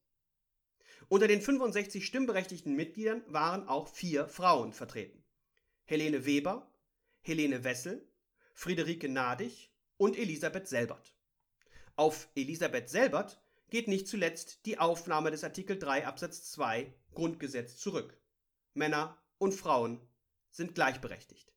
[1.08, 5.24] Unter den 65 stimmberechtigten Mitgliedern waren auch vier Frauen vertreten.
[5.84, 6.70] Helene Weber,
[7.20, 8.08] Helene Wessel,
[8.54, 11.14] Friederike Nadig und Elisabeth Selbert.
[11.96, 18.18] Auf Elisabeth Selbert geht nicht zuletzt die Aufnahme des Artikel 3 Absatz 2 Grundgesetz zurück.
[18.72, 20.00] Männer und Frauen
[20.50, 21.52] sind gleichberechtigt.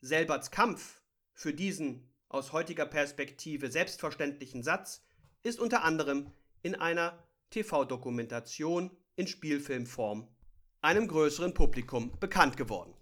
[0.00, 1.02] Selberts Kampf
[1.32, 5.02] für diesen aus heutiger Perspektive selbstverständlichen Satz
[5.42, 6.30] ist unter anderem
[6.62, 10.28] in einer TV-Dokumentation in Spielfilmform
[10.80, 12.94] einem größeren Publikum bekannt geworden.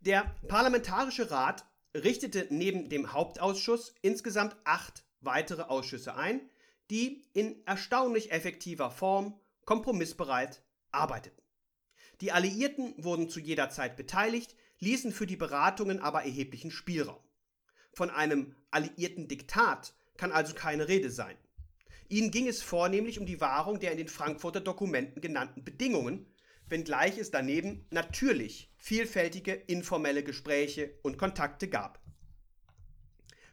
[0.00, 6.40] Der Parlamentarische Rat richtete neben dem Hauptausschuss insgesamt acht weitere Ausschüsse ein,
[6.88, 11.42] die in erstaunlich effektiver Form kompromissbereit arbeiteten.
[12.20, 17.22] Die Alliierten wurden zu jeder Zeit beteiligt, ließen für die Beratungen aber erheblichen Spielraum.
[17.92, 21.36] Von einem alliierten Diktat kann also keine Rede sein.
[22.08, 26.32] Ihnen ging es vornehmlich um die Wahrung der in den Frankfurter Dokumenten genannten Bedingungen,
[26.68, 32.00] wenngleich es daneben natürlich vielfältige informelle Gespräche und Kontakte gab.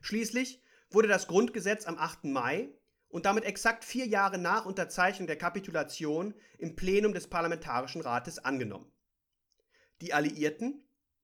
[0.02, 0.62] Schließlich
[0.92, 2.26] wurde das Grundgesetz am 8.
[2.26, 2.70] Mai
[3.10, 8.92] und damit exakt vier Jahre nach Unterzeichnung der Kapitulation im Plenum des Parlamentarischen Rates angenommen.
[10.02, 10.84] Die Alliierten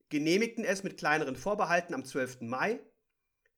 [0.10, 2.41] genehmigten es mit kleineren Vorbehalten am 12.
[2.41, 2.80] Mai.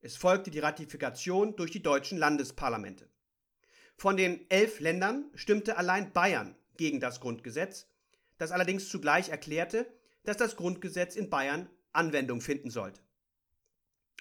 [0.02, 3.10] Es folgte die Ratifikation durch die deutschen Landesparlamente.
[3.96, 7.88] Von den elf Ländern stimmte allein Bayern gegen das Grundgesetz,
[8.38, 9.88] das allerdings zugleich erklärte,
[10.24, 13.02] dass das Grundgesetz in Bayern Anwendung finden sollte.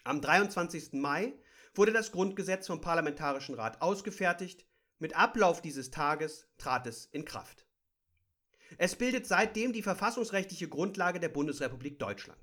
[0.04, 0.94] Am 23.
[0.94, 1.32] Mai
[1.74, 4.66] wurde das Grundgesetz vom Parlamentarischen Rat ausgefertigt,
[4.98, 7.66] mit Ablauf dieses Tages trat es in Kraft.
[8.78, 12.40] Es bildet seitdem die verfassungsrechtliche Grundlage der Bundesrepublik Deutschland.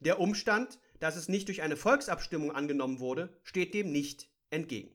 [0.00, 4.94] Der Umstand, dass es nicht durch eine Volksabstimmung angenommen wurde, steht dem nicht entgegen.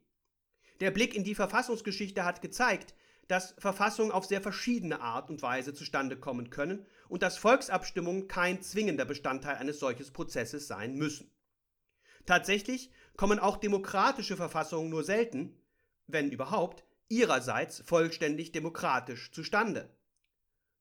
[0.79, 2.95] Der Blick in die Verfassungsgeschichte hat gezeigt,
[3.27, 8.61] dass Verfassungen auf sehr verschiedene Art und Weise zustande kommen können und dass Volksabstimmungen kein
[8.61, 11.31] zwingender Bestandteil eines solches Prozesses sein müssen.
[12.25, 15.57] Tatsächlich kommen auch demokratische Verfassungen nur selten,
[16.07, 19.89] wenn überhaupt, ihrerseits vollständig demokratisch zustande.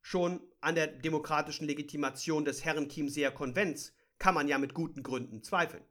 [0.01, 5.85] Schon an der demokratischen Legitimation des Herrenchiemseer Konvents kann man ja mit guten Gründen zweifeln.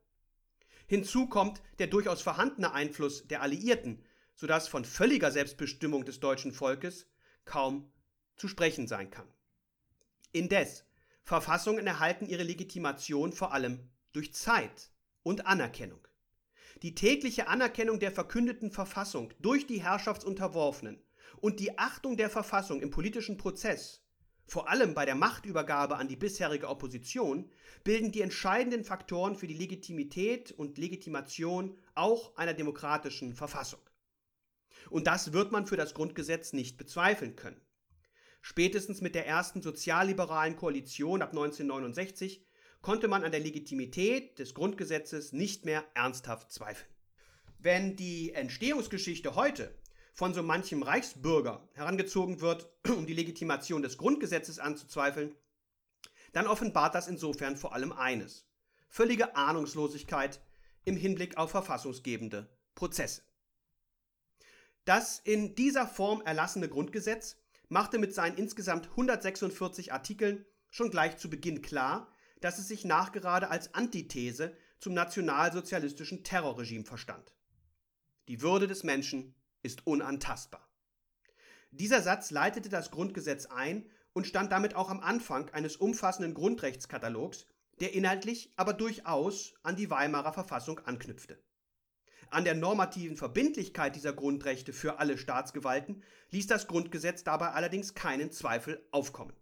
[0.88, 4.04] Hinzu kommt der durchaus vorhandene Einfluss der Alliierten,
[4.36, 7.08] sodass von völliger Selbstbestimmung des deutschen Volkes
[7.46, 7.92] kaum
[8.36, 9.33] zu sprechen sein kann.
[10.36, 10.84] Indes,
[11.22, 14.90] Verfassungen erhalten ihre Legitimation vor allem durch Zeit
[15.22, 16.08] und Anerkennung.
[16.82, 21.00] Die tägliche Anerkennung der verkündeten Verfassung durch die Herrschaftsunterworfenen
[21.40, 24.02] und die Achtung der Verfassung im politischen Prozess,
[24.48, 27.52] vor allem bei der Machtübergabe an die bisherige Opposition,
[27.84, 33.82] bilden die entscheidenden Faktoren für die Legitimität und Legitimation auch einer demokratischen Verfassung.
[34.90, 37.62] Und das wird man für das Grundgesetz nicht bezweifeln können.
[38.46, 42.46] Spätestens mit der ersten sozialliberalen Koalition ab 1969
[42.82, 46.90] konnte man an der Legitimität des Grundgesetzes nicht mehr ernsthaft zweifeln.
[47.58, 49.74] Wenn die Entstehungsgeschichte heute
[50.14, 55.34] von so manchem Reichsbürger herangezogen wird, um die Legitimation des Grundgesetzes anzuzweifeln,
[56.34, 58.46] dann offenbart das insofern vor allem eines.
[58.90, 60.42] Völlige Ahnungslosigkeit
[60.84, 63.22] im Hinblick auf verfassungsgebende Prozesse.
[64.84, 67.38] Das in dieser Form erlassene Grundgesetz
[67.74, 72.10] machte mit seinen insgesamt 146 Artikeln schon gleich zu Beginn klar,
[72.40, 77.36] dass es sich nachgerade als Antithese zum nationalsozialistischen Terrorregime verstand.
[78.28, 80.70] Die Würde des Menschen ist unantastbar.
[81.72, 87.48] Dieser Satz leitete das Grundgesetz ein und stand damit auch am Anfang eines umfassenden Grundrechtskatalogs,
[87.80, 91.42] der inhaltlich aber durchaus an die Weimarer Verfassung anknüpfte.
[92.30, 98.32] An der normativen Verbindlichkeit dieser Grundrechte für alle Staatsgewalten ließ das Grundgesetz dabei allerdings keinen
[98.32, 99.34] Zweifel aufkommen.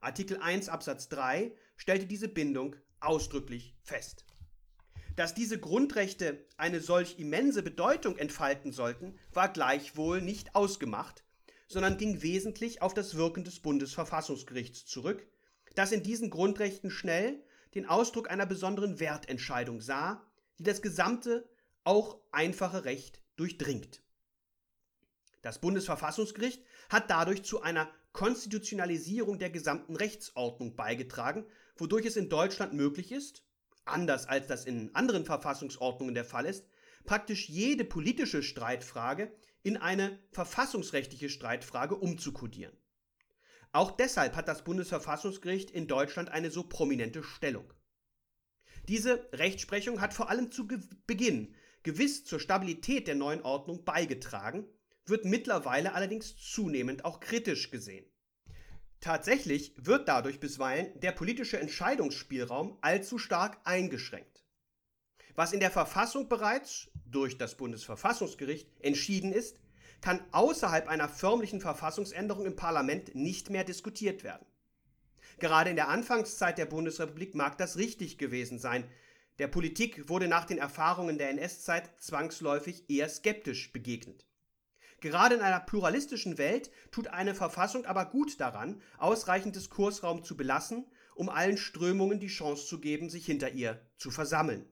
[0.00, 4.24] Artikel 1 Absatz 3 stellte diese Bindung ausdrücklich fest.
[5.16, 11.22] Dass diese Grundrechte eine solch immense Bedeutung entfalten sollten, war gleichwohl nicht ausgemacht,
[11.68, 15.26] sondern ging wesentlich auf das Wirken des Bundesverfassungsgerichts zurück,
[15.74, 17.42] das in diesen Grundrechten schnell
[17.74, 20.26] den Ausdruck einer besonderen Wertentscheidung sah,
[20.58, 21.48] die das gesamte,
[21.84, 24.02] auch einfache Recht durchdringt.
[25.42, 32.74] Das Bundesverfassungsgericht hat dadurch zu einer Konstitutionalisierung der gesamten Rechtsordnung beigetragen, wodurch es in Deutschland
[32.74, 33.44] möglich ist,
[33.84, 36.66] anders als das in anderen Verfassungsordnungen der Fall ist,
[37.04, 42.76] praktisch jede politische Streitfrage in eine verfassungsrechtliche Streitfrage umzukodieren.
[43.72, 47.72] Auch deshalb hat das Bundesverfassungsgericht in Deutschland eine so prominente Stellung.
[48.88, 50.68] Diese Rechtsprechung hat vor allem zu
[51.06, 54.66] Beginn gewiss zur Stabilität der neuen Ordnung beigetragen,
[55.06, 58.06] wird mittlerweile allerdings zunehmend auch kritisch gesehen.
[59.00, 64.44] Tatsächlich wird dadurch bisweilen der politische Entscheidungsspielraum allzu stark eingeschränkt.
[65.34, 69.60] Was in der Verfassung bereits durch das Bundesverfassungsgericht entschieden ist,
[70.02, 74.46] kann außerhalb einer förmlichen Verfassungsänderung im Parlament nicht mehr diskutiert werden.
[75.38, 78.84] Gerade in der Anfangszeit der Bundesrepublik mag das richtig gewesen sein.
[79.38, 84.26] Der Politik wurde nach den Erfahrungen der NS-Zeit zwangsläufig eher skeptisch begegnet.
[85.00, 90.86] Gerade in einer pluralistischen Welt tut eine Verfassung aber gut daran, ausreichend Diskursraum zu belassen,
[91.14, 94.64] um allen Strömungen die Chance zu geben, sich hinter ihr zu versammeln.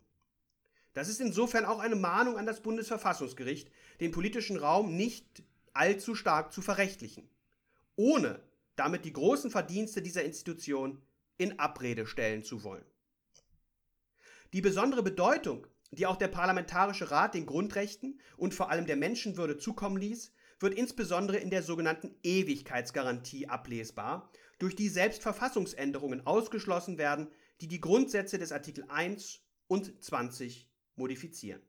[0.92, 5.42] Das ist insofern auch eine Mahnung an das Bundesverfassungsgericht, den politischen Raum nicht
[5.72, 7.28] allzu stark zu verrechtlichen,
[7.96, 8.40] ohne
[8.76, 11.02] damit die großen Verdienste dieser Institution
[11.38, 12.84] in Abrede stellen zu wollen.
[14.52, 19.58] Die besondere Bedeutung die auch der Parlamentarische Rat den Grundrechten und vor allem der Menschenwürde
[19.58, 27.28] zukommen ließ, wird insbesondere in der sogenannten Ewigkeitsgarantie ablesbar, durch die selbst Verfassungsänderungen ausgeschlossen werden,
[27.60, 31.62] die die Grundsätze des Artikel 1 und 20 modifizieren.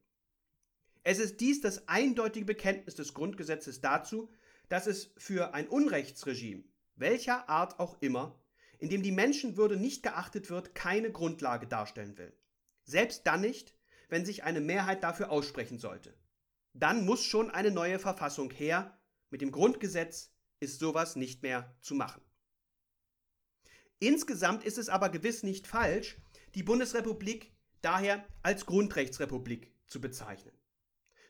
[1.03, 4.29] Es ist dies das eindeutige Bekenntnis des Grundgesetzes dazu,
[4.69, 6.63] dass es für ein Unrechtsregime,
[6.95, 8.39] welcher Art auch immer,
[8.77, 12.33] in dem die Menschenwürde nicht geachtet wird, keine Grundlage darstellen will.
[12.91, 13.73] Selbst dann nicht,
[14.09, 16.13] wenn sich eine Mehrheit dafür aussprechen sollte.
[16.73, 18.99] Dann muss schon eine neue Verfassung her.
[19.29, 22.21] Mit dem Grundgesetz ist sowas nicht mehr zu machen.
[23.99, 26.17] Insgesamt ist es aber gewiss nicht falsch,
[26.53, 30.53] die Bundesrepublik daher als Grundrechtsrepublik zu bezeichnen.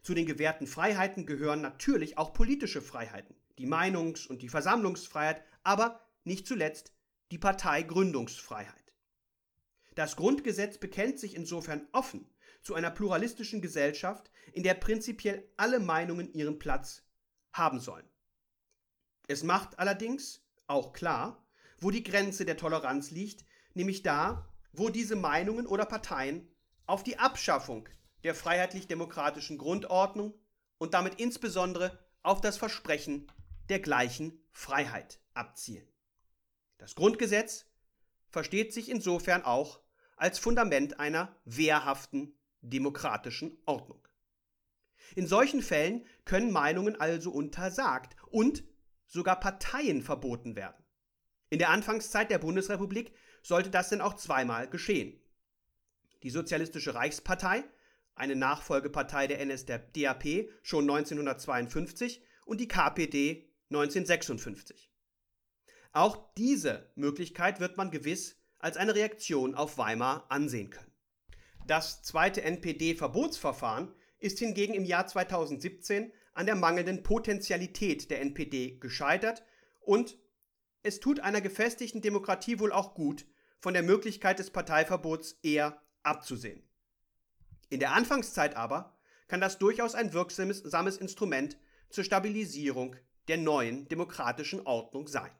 [0.02, 6.04] Zu den gewährten Freiheiten gehören natürlich auch politische Freiheiten, die Meinungs- und die Versammlungsfreiheit, aber
[6.24, 6.92] nicht zuletzt
[7.30, 8.81] die Parteigründungsfreiheit.
[9.96, 12.30] Das Grundgesetz bekennt sich insofern offen
[12.62, 17.04] zu einer pluralistischen Gesellschaft, in der prinzipiell alle Meinungen ihren Platz
[17.54, 18.08] haben sollen.
[19.28, 21.46] Es macht allerdings auch klar,
[21.80, 26.48] wo die Grenze der Toleranz liegt, nämlich da, wo diese Meinungen oder Parteien
[26.86, 27.90] auf die Abschaffung
[28.24, 30.34] der freiheitlich-demokratischen Grundordnung
[30.78, 33.32] und damit insbesondere auf das Versprechen
[33.70, 35.88] der gleichen Freiheit abzielen.
[36.78, 37.66] Das Grundgesetz
[38.30, 39.81] versteht sich insofern auch
[40.22, 44.08] als Fundament einer wehrhaften demokratischen Ordnung.
[45.16, 48.64] In solchen Fällen können Meinungen also untersagt und
[49.08, 50.86] sogar Parteien verboten werden.
[51.50, 55.20] In der Anfangszeit der Bundesrepublik sollte das denn auch zweimal geschehen.
[56.22, 57.64] Die Sozialistische Reichspartei,
[58.14, 64.92] eine Nachfolgepartei der NSDAP, schon 1952 und die KPD 1956.
[65.94, 70.92] Auch diese Möglichkeit wird man gewiss als eine Reaktion auf Weimar ansehen können.
[71.68, 79.44] Das zweite NPD-Verbotsverfahren ist hingegen im Jahr 2017 an der mangelnden Potentialität der NPD gescheitert
[79.80, 80.18] und
[80.84, 83.26] es tut einer gefestigten Demokratie wohl auch gut,
[83.60, 86.64] von der Möglichkeit des Parteiverbots eher abzusehen.
[87.70, 88.98] In der Anfangszeit aber
[89.28, 91.58] kann das durchaus ein wirksames Instrument
[91.90, 92.96] zur Stabilisierung
[93.28, 95.32] der neuen demokratischen Ordnung sein.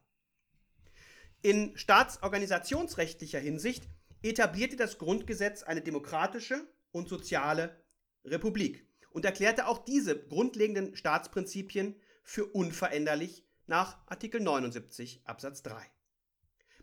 [1.44, 3.88] In staatsorganisationsrechtlicher Hinsicht
[4.22, 7.84] etablierte das Grundgesetz eine demokratische und soziale
[8.24, 15.84] Republik und erklärte auch diese grundlegenden Staatsprinzipien für unveränderlich nach Artikel 79 Absatz 3.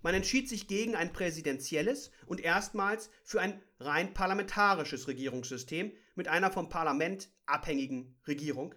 [0.03, 6.51] Man entschied sich gegen ein präsidentielles und erstmals für ein rein parlamentarisches Regierungssystem mit einer
[6.51, 8.75] vom Parlament abhängigen Regierung,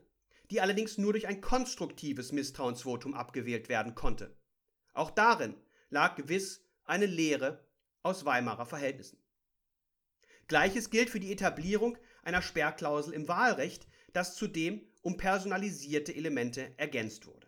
[0.51, 4.37] die allerdings nur durch ein konstruktives Misstrauensvotum abgewählt werden konnte.
[4.93, 5.55] Auch darin
[5.91, 7.63] lag gewiss eine Lehre
[8.01, 9.21] aus Weimarer Verhältnissen.
[10.47, 17.25] Gleiches gilt für die Etablierung einer Sperrklausel im Wahlrecht, das zudem um personalisierte Elemente ergänzt
[17.27, 17.47] wurde.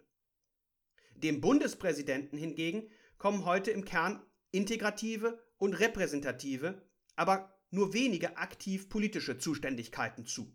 [1.16, 6.82] Dem Bundespräsidenten hingegen kommen heute im Kern integrative und repräsentative,
[7.16, 10.54] aber nur wenige aktiv politische Zuständigkeiten zu.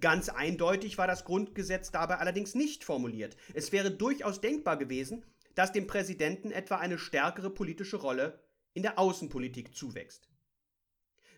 [0.00, 3.36] Ganz eindeutig war das Grundgesetz dabei allerdings nicht formuliert.
[3.54, 5.24] Es wäre durchaus denkbar gewesen,
[5.58, 8.44] dass dem Präsidenten etwa eine stärkere politische Rolle
[8.74, 10.28] in der Außenpolitik zuwächst.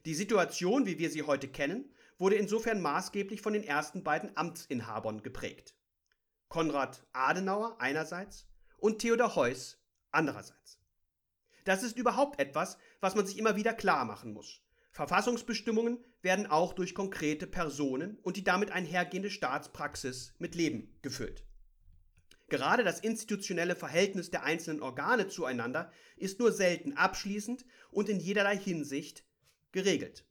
[0.04, 5.22] Die Situation, wie wir sie heute kennen, wurde insofern maßgeblich von den ersten beiden Amtsinhabern
[5.22, 5.74] geprägt.
[6.48, 8.46] Konrad Adenauer einerseits
[8.76, 9.78] und Theodor Heuss
[10.10, 10.78] Andererseits.
[11.64, 14.60] Das ist überhaupt etwas, was man sich immer wieder klar machen muss.
[14.92, 21.46] Verfassungsbestimmungen werden auch durch konkrete Personen und die damit einhergehende Staatspraxis mit Leben gefüllt.
[22.50, 28.58] Gerade das institutionelle Verhältnis der einzelnen Organe zueinander ist nur selten abschließend und in jederlei
[28.58, 29.24] Hinsicht
[29.72, 30.26] geregelt.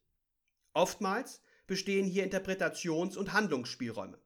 [0.74, 4.20] Oftmals bestehen hier Interpretations- und Handlungsspielräume.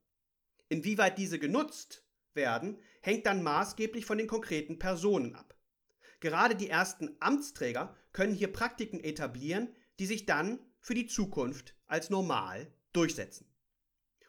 [0.68, 5.56] Inwieweit diese genutzt werden, hängt dann maßgeblich von den konkreten Personen ab.
[6.18, 12.10] Gerade die ersten Amtsträger können hier Praktiken etablieren, die sich dann für die Zukunft als
[12.10, 13.53] normal durchsetzen.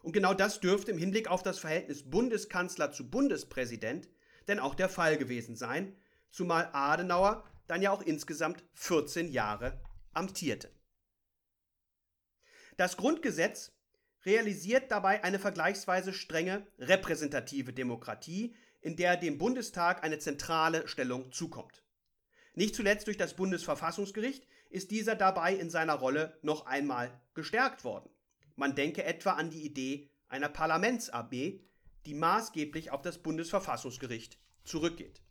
[0.05, 4.07] Und genau das dürfte im Hinblick auf das Verhältnis Bundeskanzler zu Bundespräsident
[4.47, 5.97] denn auch der Fall gewesen sein,
[6.29, 9.81] zumal Adenauer dann ja auch insgesamt 14 Jahre
[10.13, 10.69] amtierte.
[12.77, 13.71] Das Grundgesetz
[14.27, 21.83] realisiert dabei eine vergleichsweise strenge repräsentative Demokratie, in der dem Bundestag eine zentrale Stellung zukommt.
[22.53, 28.14] Nicht zuletzt durch das Bundesverfassungsgericht ist dieser dabei in seiner Rolle noch einmal gestärkt worden.
[28.55, 31.61] Man denke etwa an die Idee einer Parlaments-AB,
[32.05, 35.21] die maßgeblich auf das Bundesverfassungsgericht zurückgeht.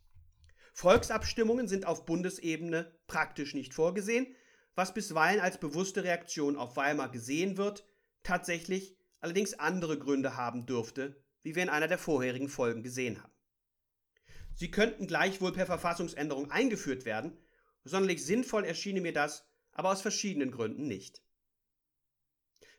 [0.73, 4.27] Volksabstimmungen sind auf Bundesebene praktisch nicht vorgesehen,
[4.75, 7.87] was bisweilen als bewusste Reaktion auf Weimar gesehen wird,
[8.23, 13.31] tatsächlich allerdings andere Gründe haben dürfte, wie wir in einer der vorherigen Folgen gesehen haben.
[14.53, 17.37] Sie könnten gleichwohl per Verfassungsänderung eingeführt werden,
[17.83, 21.24] sonderlich sinnvoll erschiene mir das aber aus verschiedenen Gründen nicht.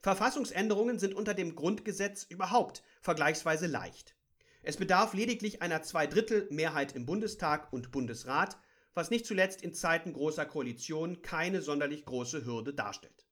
[0.07, 4.15] Verfassungsänderungen sind unter dem Grundgesetz überhaupt vergleichsweise leicht.
[4.63, 8.57] Es bedarf lediglich einer Zweidrittelmehrheit im Bundestag und Bundesrat,
[8.95, 13.27] was nicht zuletzt in Zeiten großer Koalitionen keine sonderlich große Hürde darstellt.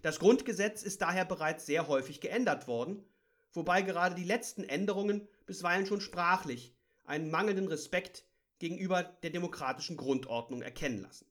[0.00, 3.04] Das Grundgesetz ist daher bereits sehr häufig geändert worden,
[3.52, 6.72] wobei gerade die letzten Änderungen bisweilen schon sprachlich
[7.04, 8.24] einen mangelnden Respekt
[8.60, 11.26] gegenüber der demokratischen Grundordnung erkennen lassen.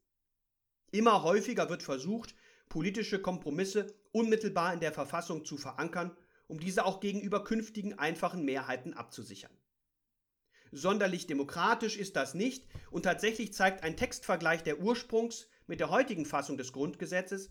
[0.92, 2.36] Immer häufiger wird versucht,
[2.70, 6.16] politische Kompromisse unmittelbar in der Verfassung zu verankern,
[6.48, 9.52] um diese auch gegenüber künftigen einfachen Mehrheiten abzusichern.
[10.72, 16.26] Sonderlich demokratisch ist das nicht und tatsächlich zeigt ein Textvergleich der Ursprungs mit der heutigen
[16.26, 17.50] Fassung des Grundgesetzes,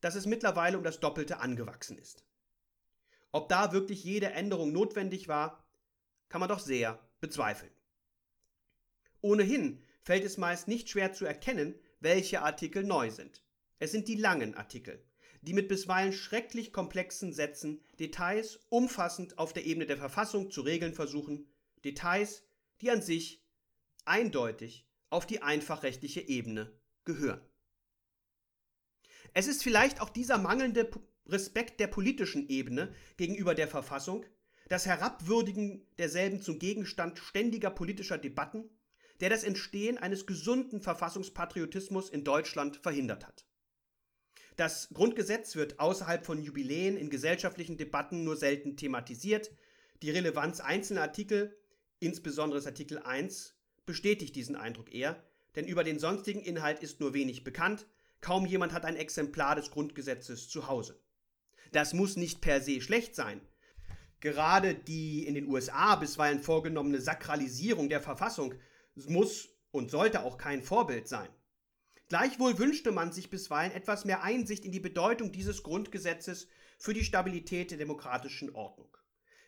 [0.00, 2.24] dass es mittlerweile um das Doppelte angewachsen ist.
[3.32, 5.64] Ob da wirklich jede Änderung notwendig war,
[6.28, 7.72] kann man doch sehr bezweifeln.
[9.20, 13.42] Ohnehin fällt es meist nicht schwer zu erkennen, welche Artikel neu sind.
[13.80, 15.02] Es sind die langen Artikel,
[15.40, 20.92] die mit bisweilen schrecklich komplexen Sätzen Details umfassend auf der Ebene der Verfassung zu regeln
[20.92, 21.50] versuchen,
[21.82, 22.44] Details,
[22.82, 23.42] die an sich
[24.04, 26.70] eindeutig auf die einfachrechtliche Ebene
[27.04, 27.40] gehören.
[29.32, 30.90] Es ist vielleicht auch dieser mangelnde
[31.26, 34.26] Respekt der politischen Ebene gegenüber der Verfassung,
[34.68, 38.68] das Herabwürdigen derselben zum Gegenstand ständiger politischer Debatten,
[39.20, 43.46] der das Entstehen eines gesunden Verfassungspatriotismus in Deutschland verhindert hat.
[44.60, 49.50] Das Grundgesetz wird außerhalb von Jubiläen in gesellschaftlichen Debatten nur selten thematisiert.
[50.02, 51.56] Die Relevanz einzelner Artikel,
[51.98, 53.54] insbesondere Artikel 1,
[53.86, 55.24] bestätigt diesen Eindruck eher,
[55.56, 57.86] denn über den sonstigen Inhalt ist nur wenig bekannt,
[58.20, 61.00] Kaum jemand hat ein Exemplar des Grundgesetzes zu Hause.
[61.72, 63.40] Das muss nicht per se schlecht sein.
[64.20, 68.54] Gerade die in den USA bisweilen vorgenommene Sakralisierung der Verfassung
[68.94, 71.30] muss und sollte auch kein Vorbild sein.
[72.10, 77.04] Gleichwohl wünschte man sich bisweilen etwas mehr Einsicht in die Bedeutung dieses Grundgesetzes für die
[77.04, 78.96] Stabilität der demokratischen Ordnung.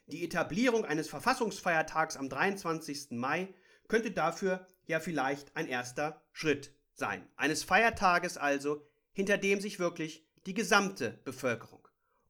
[0.06, 3.10] Die Etablierung eines Verfassungsfeiertags am 23.
[3.10, 3.52] Mai
[3.88, 7.28] könnte dafür ja vielleicht ein erster Schritt sein.
[7.34, 11.88] Eines Feiertages also, hinter dem sich wirklich die gesamte Bevölkerung,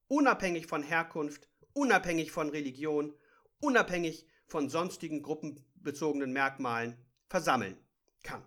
[0.08, 3.12] unabhängig von Herkunft, unabhängig von Religion,
[3.60, 6.96] unabhängig von sonstigen gruppenbezogenen Merkmalen,
[7.28, 7.76] versammeln
[8.22, 8.42] kann.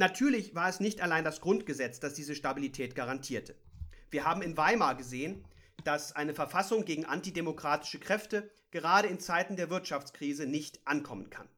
[0.00, 3.54] Natürlich war es nicht allein das Grundgesetz, das diese Stabilität garantierte.
[4.10, 5.44] Wir haben in Weimar gesehen,
[5.84, 11.50] dass eine Verfassung gegen antidemokratische Kräfte gerade in Zeiten der Wirtschaftskrise nicht ankommen kann.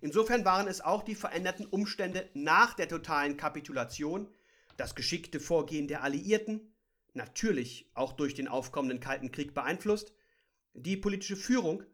[0.00, 4.26] Insofern waren es auch die veränderten Umstände nach der totalen Kapitulation,
[4.76, 6.74] das geschickte Vorgehen der Alliierten,
[7.14, 10.12] natürlich auch durch den aufkommenden Kalten Krieg beeinflusst,
[10.74, 11.84] die politische Führung,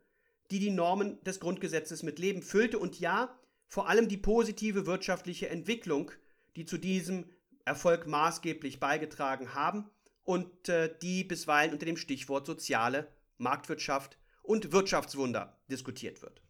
[0.51, 3.38] die die Normen des Grundgesetzes mit Leben füllte und ja,
[3.69, 6.11] vor allem die positive wirtschaftliche Entwicklung,
[6.57, 7.31] die zu diesem
[7.65, 9.91] Erfolg maßgeblich beigetragen haben
[10.25, 16.43] und äh, die bisweilen unter dem Stichwort soziale Marktwirtschaft und Wirtschaftswunder diskutiert wird.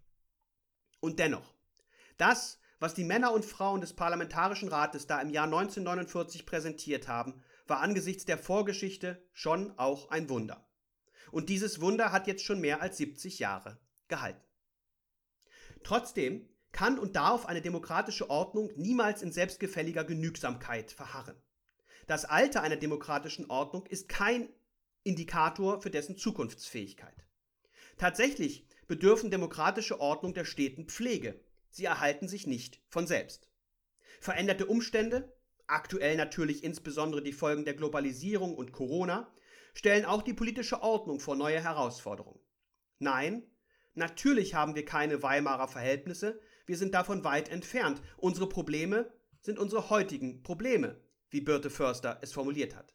[1.00, 1.54] Und dennoch,
[2.16, 7.42] das, was die Männer und Frauen des Parlamentarischen Rates da im Jahr 1949 präsentiert haben,
[7.66, 10.64] war angesichts der Vorgeschichte schon auch ein Wunder.
[11.32, 14.40] Und dieses Wunder hat jetzt schon mehr als 70 Jahre gehalten.
[15.82, 21.36] Trotzdem kann und darf eine demokratische Ordnung niemals in selbstgefälliger Genügsamkeit verharren.
[22.06, 24.48] Das Alter einer demokratischen Ordnung ist kein
[25.02, 27.26] Indikator für dessen Zukunftsfähigkeit.
[27.98, 31.40] Tatsächlich bedürfen demokratische Ordnung der steten Pflege.
[31.70, 33.48] Sie erhalten sich nicht von selbst.
[34.20, 39.32] Veränderte Umstände, aktuell natürlich insbesondere die Folgen der Globalisierung und Corona,
[39.74, 42.40] stellen auch die politische Ordnung vor neue Herausforderungen.
[42.98, 43.44] Nein,
[43.94, 48.02] natürlich haben wir keine Weimarer Verhältnisse, wir sind davon weit entfernt.
[48.18, 49.10] Unsere Probleme
[49.40, 51.00] sind unsere heutigen Probleme
[51.30, 52.94] wie Birte Förster es formuliert hat.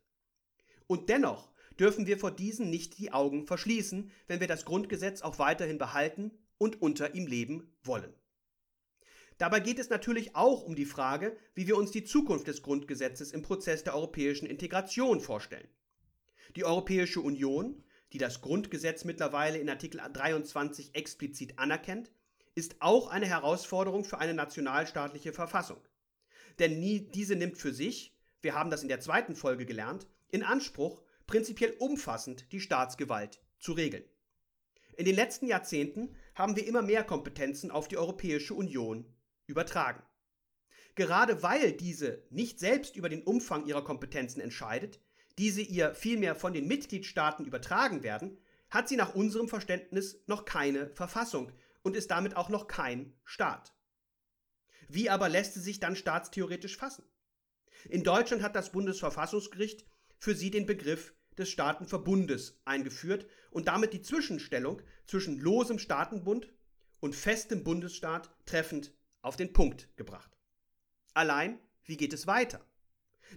[0.88, 5.40] Und dennoch dürfen wir vor diesen nicht die Augen verschließen, wenn wir das Grundgesetz auch
[5.40, 8.14] weiterhin behalten und unter ihm leben wollen.
[9.40, 13.32] Dabei geht es natürlich auch um die Frage, wie wir uns die Zukunft des Grundgesetzes
[13.32, 15.68] im Prozess der europäischen Integration vorstellen.
[16.56, 22.12] Die Europäische Union, die das Grundgesetz mittlerweile in Artikel 23 explizit anerkennt,
[22.56, 25.82] ist auch eine Herausforderung für eine nationalstaatliche Verfassung.
[26.60, 30.44] Denn nie, diese nimmt für sich wir haben das in der zweiten Folge gelernt, in
[30.44, 34.04] Anspruch, prinzipiell umfassend die Staatsgewalt zu regeln.
[34.98, 39.06] In den letzten Jahrzehnten haben wir immer mehr Kompetenzen auf die Europäische Union
[39.48, 40.04] übertragen.
[40.96, 45.00] Gerade weil diese nicht selbst über den Umfang ihrer Kompetenzen entscheidet,
[45.38, 48.38] diese ihr vielmehr von den Mitgliedstaaten übertragen werden,
[48.70, 51.52] hat sie nach unserem Verständnis noch keine Verfassung
[51.84, 53.74] und ist damit auch noch kein Staat.
[54.90, 57.06] Wie aber lässt sie sich dann staatstheoretisch fassen?
[57.90, 59.86] In Deutschland hat das Bundesverfassungsgericht
[60.18, 66.48] für sie den Begriff des Staatenverbundes eingeführt und damit die Zwischenstellung zwischen losem Staatenbund
[67.00, 70.38] und festem Bundesstaat treffend auf den Punkt gebracht.
[71.14, 72.66] Allein, wie geht es weiter?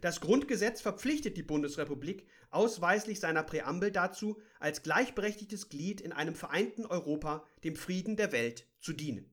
[0.00, 6.86] Das Grundgesetz verpflichtet die Bundesrepublik ausweislich seiner Präambel dazu, als gleichberechtigtes Glied in einem vereinten
[6.86, 9.32] Europa dem Frieden der Welt zu dienen.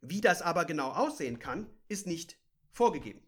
[0.00, 2.38] Wie das aber genau aussehen kann, ist nicht
[2.70, 3.22] vorgegeben.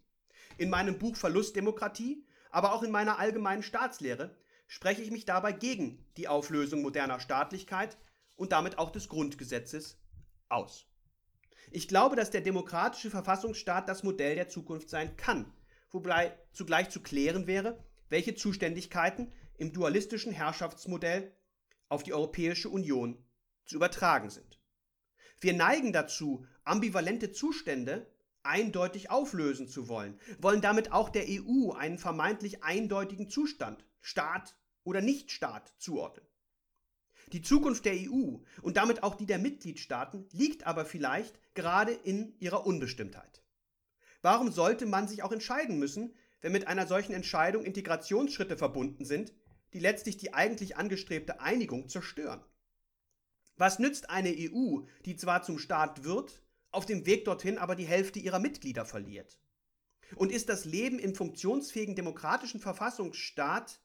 [0.57, 4.35] In meinem Buch Verlustdemokratie, aber auch in meiner allgemeinen Staatslehre
[4.67, 7.97] spreche ich mich dabei gegen die Auflösung moderner Staatlichkeit
[8.35, 9.99] und damit auch des Grundgesetzes
[10.49, 10.87] aus.
[11.71, 15.51] Ich glaube, dass der demokratische Verfassungsstaat das Modell der Zukunft sein kann,
[15.93, 21.33] wobei zugleich zu klären wäre, welche Zuständigkeiten im dualistischen Herrschaftsmodell
[21.87, 23.23] auf die Europäische Union
[23.65, 24.59] zu übertragen sind.
[25.39, 28.11] Wir neigen dazu, ambivalente Zustände
[28.41, 34.99] eindeutig auflösen zu wollen, wollen damit auch der EU einen vermeintlich eindeutigen Zustand, Staat oder
[35.01, 36.25] Nichtstaat, zuordnen.
[37.31, 42.37] Die Zukunft der EU und damit auch die der Mitgliedstaaten liegt aber vielleicht gerade in
[42.39, 43.42] ihrer Unbestimmtheit.
[44.23, 49.33] Warum sollte man sich auch entscheiden müssen, wenn mit einer solchen Entscheidung Integrationsschritte verbunden sind,
[49.73, 52.41] die letztlich die eigentlich angestrebte Einigung zerstören?
[53.57, 56.41] Was nützt eine EU, die zwar zum Staat wird,
[56.71, 59.37] auf dem Weg dorthin aber die Hälfte ihrer Mitglieder verliert?
[60.15, 63.81] Und ist das Leben im funktionsfähigen demokratischen Verfassungsstaat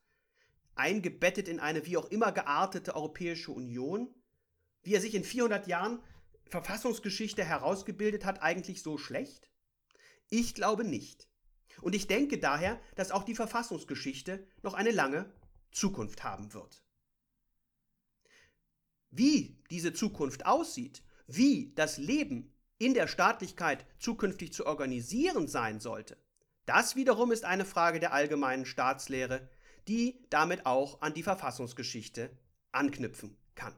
[0.77, 4.15] eingebettet in eine wie auch immer geartete Europäische Union,
[4.85, 6.01] wie er sich in 400 Jahren
[6.47, 9.47] Verfassungsgeschichte herausgebildet hat, eigentlich so schlecht?
[10.30, 11.28] Ich glaube nicht.
[11.80, 15.32] Und ich denke daher, dass auch die Verfassungsgeschichte noch eine lange
[15.72, 16.82] Zukunft haben wird.
[19.10, 26.16] Wie diese Zukunft aussieht, wie das Leben in der Staatlichkeit zukünftig zu organisieren sein sollte,
[26.68, 29.48] Das wiederum ist eine Frage der allgemeinen Staatslehre,
[29.88, 32.30] die damit auch an die Verfassungsgeschichte
[32.72, 33.74] anknüpfen kann.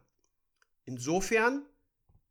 [0.87, 1.65] Insofern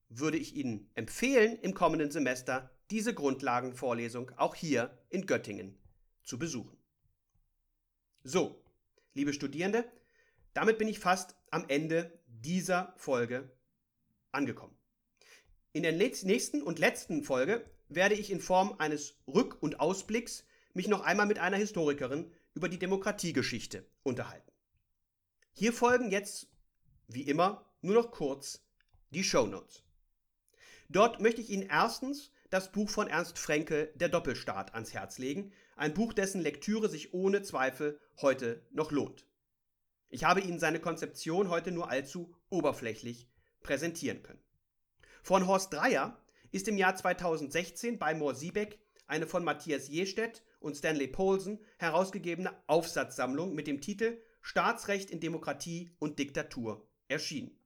[0.09, 5.77] würde ich Ihnen empfehlen, im kommenden Semester diese Grundlagenvorlesung auch hier in Göttingen
[6.23, 6.77] zu besuchen.
[8.23, 8.61] So,
[9.13, 9.89] liebe Studierende,
[10.53, 13.49] damit bin ich fast am Ende dieser Folge
[14.31, 14.75] angekommen.
[15.71, 20.87] In der nächsten und letzten Folge werde ich in Form eines Rück- und Ausblicks mich
[20.87, 24.51] noch einmal mit einer Historikerin über die Demokratiegeschichte unterhalten.
[25.53, 26.47] Hier folgen jetzt,
[27.07, 28.63] wie immer, nur noch kurz
[29.11, 29.83] die Show Notes.
[30.89, 35.51] Dort möchte ich Ihnen erstens das Buch von Ernst Frenkel, Der Doppelstaat, ans Herz legen,
[35.76, 39.26] ein Buch, dessen Lektüre sich ohne Zweifel heute noch lohnt.
[40.09, 43.30] Ich habe Ihnen seine Konzeption heute nur allzu oberflächlich
[43.61, 44.43] präsentieren können.
[45.21, 46.19] Von Horst Dreier
[46.51, 52.51] ist im Jahr 2016 bei Moor Siebeck eine von Matthias Jestedt und Stanley Polson herausgegebene
[52.67, 57.57] Aufsatzsammlung mit dem Titel Staatsrecht in Demokratie und Diktatur erschienen.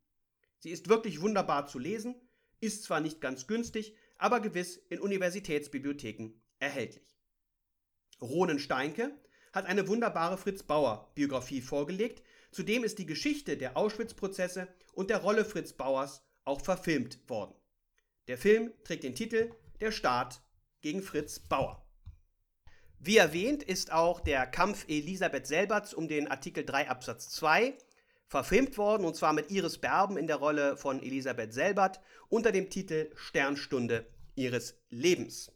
[0.59, 2.15] Sie ist wirklich wunderbar zu lesen,
[2.59, 7.03] ist zwar nicht ganz günstig, aber gewiss in Universitätsbibliotheken erhältlich.
[8.21, 9.11] Ronen Steinke
[9.51, 15.17] hat eine wunderbare Fritz Bauer Biografie vorgelegt, zudem ist die Geschichte der Auschwitz-Prozesse und der
[15.17, 17.53] Rolle Fritz Bauers auch verfilmt worden.
[18.29, 19.51] Der Film trägt den Titel
[19.81, 20.41] Der Staat
[20.79, 21.85] gegen Fritz Bauer.
[22.99, 27.77] Wie erwähnt ist auch der Kampf Elisabeth Selberts um den Artikel 3 Absatz 2
[28.27, 32.69] verfilmt worden, und zwar mit Iris Berben in der Rolle von Elisabeth Selbert unter dem
[32.69, 35.51] Titel Sternstunde ihres Lebens.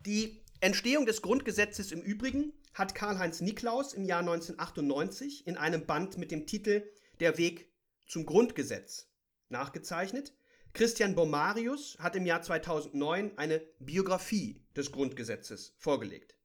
[0.00, 6.18] Die Entstehung des Grundgesetzes im Übrigen hat Karl-Heinz Niklaus im Jahr 1998 in einem Band
[6.18, 6.88] mit dem Titel
[7.20, 7.72] Der Weg
[8.06, 9.08] zum Grundgesetz
[9.48, 10.34] nachgezeichnet.
[10.72, 16.36] Christian Bomarius hat im Jahr 2009 eine Biografie des Grundgesetzes vorgelegt.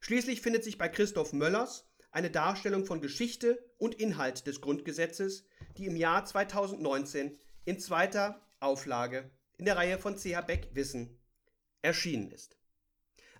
[0.00, 5.44] Schließlich findet sich bei Christoph Möllers eine Darstellung von Geschichte und Inhalt des Grundgesetzes,
[5.78, 9.30] die im Jahr 2019 in zweiter Auflage
[9.62, 11.20] in der Reihe von CH Beck Wissen
[11.82, 12.56] erschienen ist.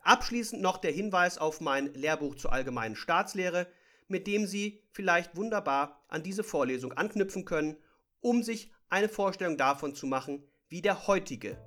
[0.02, 3.66] Abschließend noch der Hinweis auf mein Lehrbuch zur allgemeinen Staatslehre,
[4.06, 7.76] mit dem Sie vielleicht wunderbar an diese Vorlesung anknüpfen können,
[8.20, 11.58] um sich eine Vorstellung davon zu machen, wie der heutige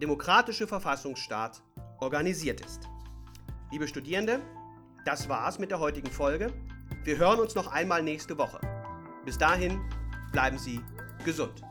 [0.00, 1.62] demokratische Verfassungsstaat
[2.00, 2.88] organisiert ist.
[3.70, 4.40] Liebe Studierende,
[5.04, 6.54] das war's mit der heutigen Folge.
[7.02, 8.60] Wir hören uns noch einmal nächste Woche.
[9.26, 9.78] Bis dahin,
[10.32, 10.80] bleiben Sie
[11.26, 11.62] gesund.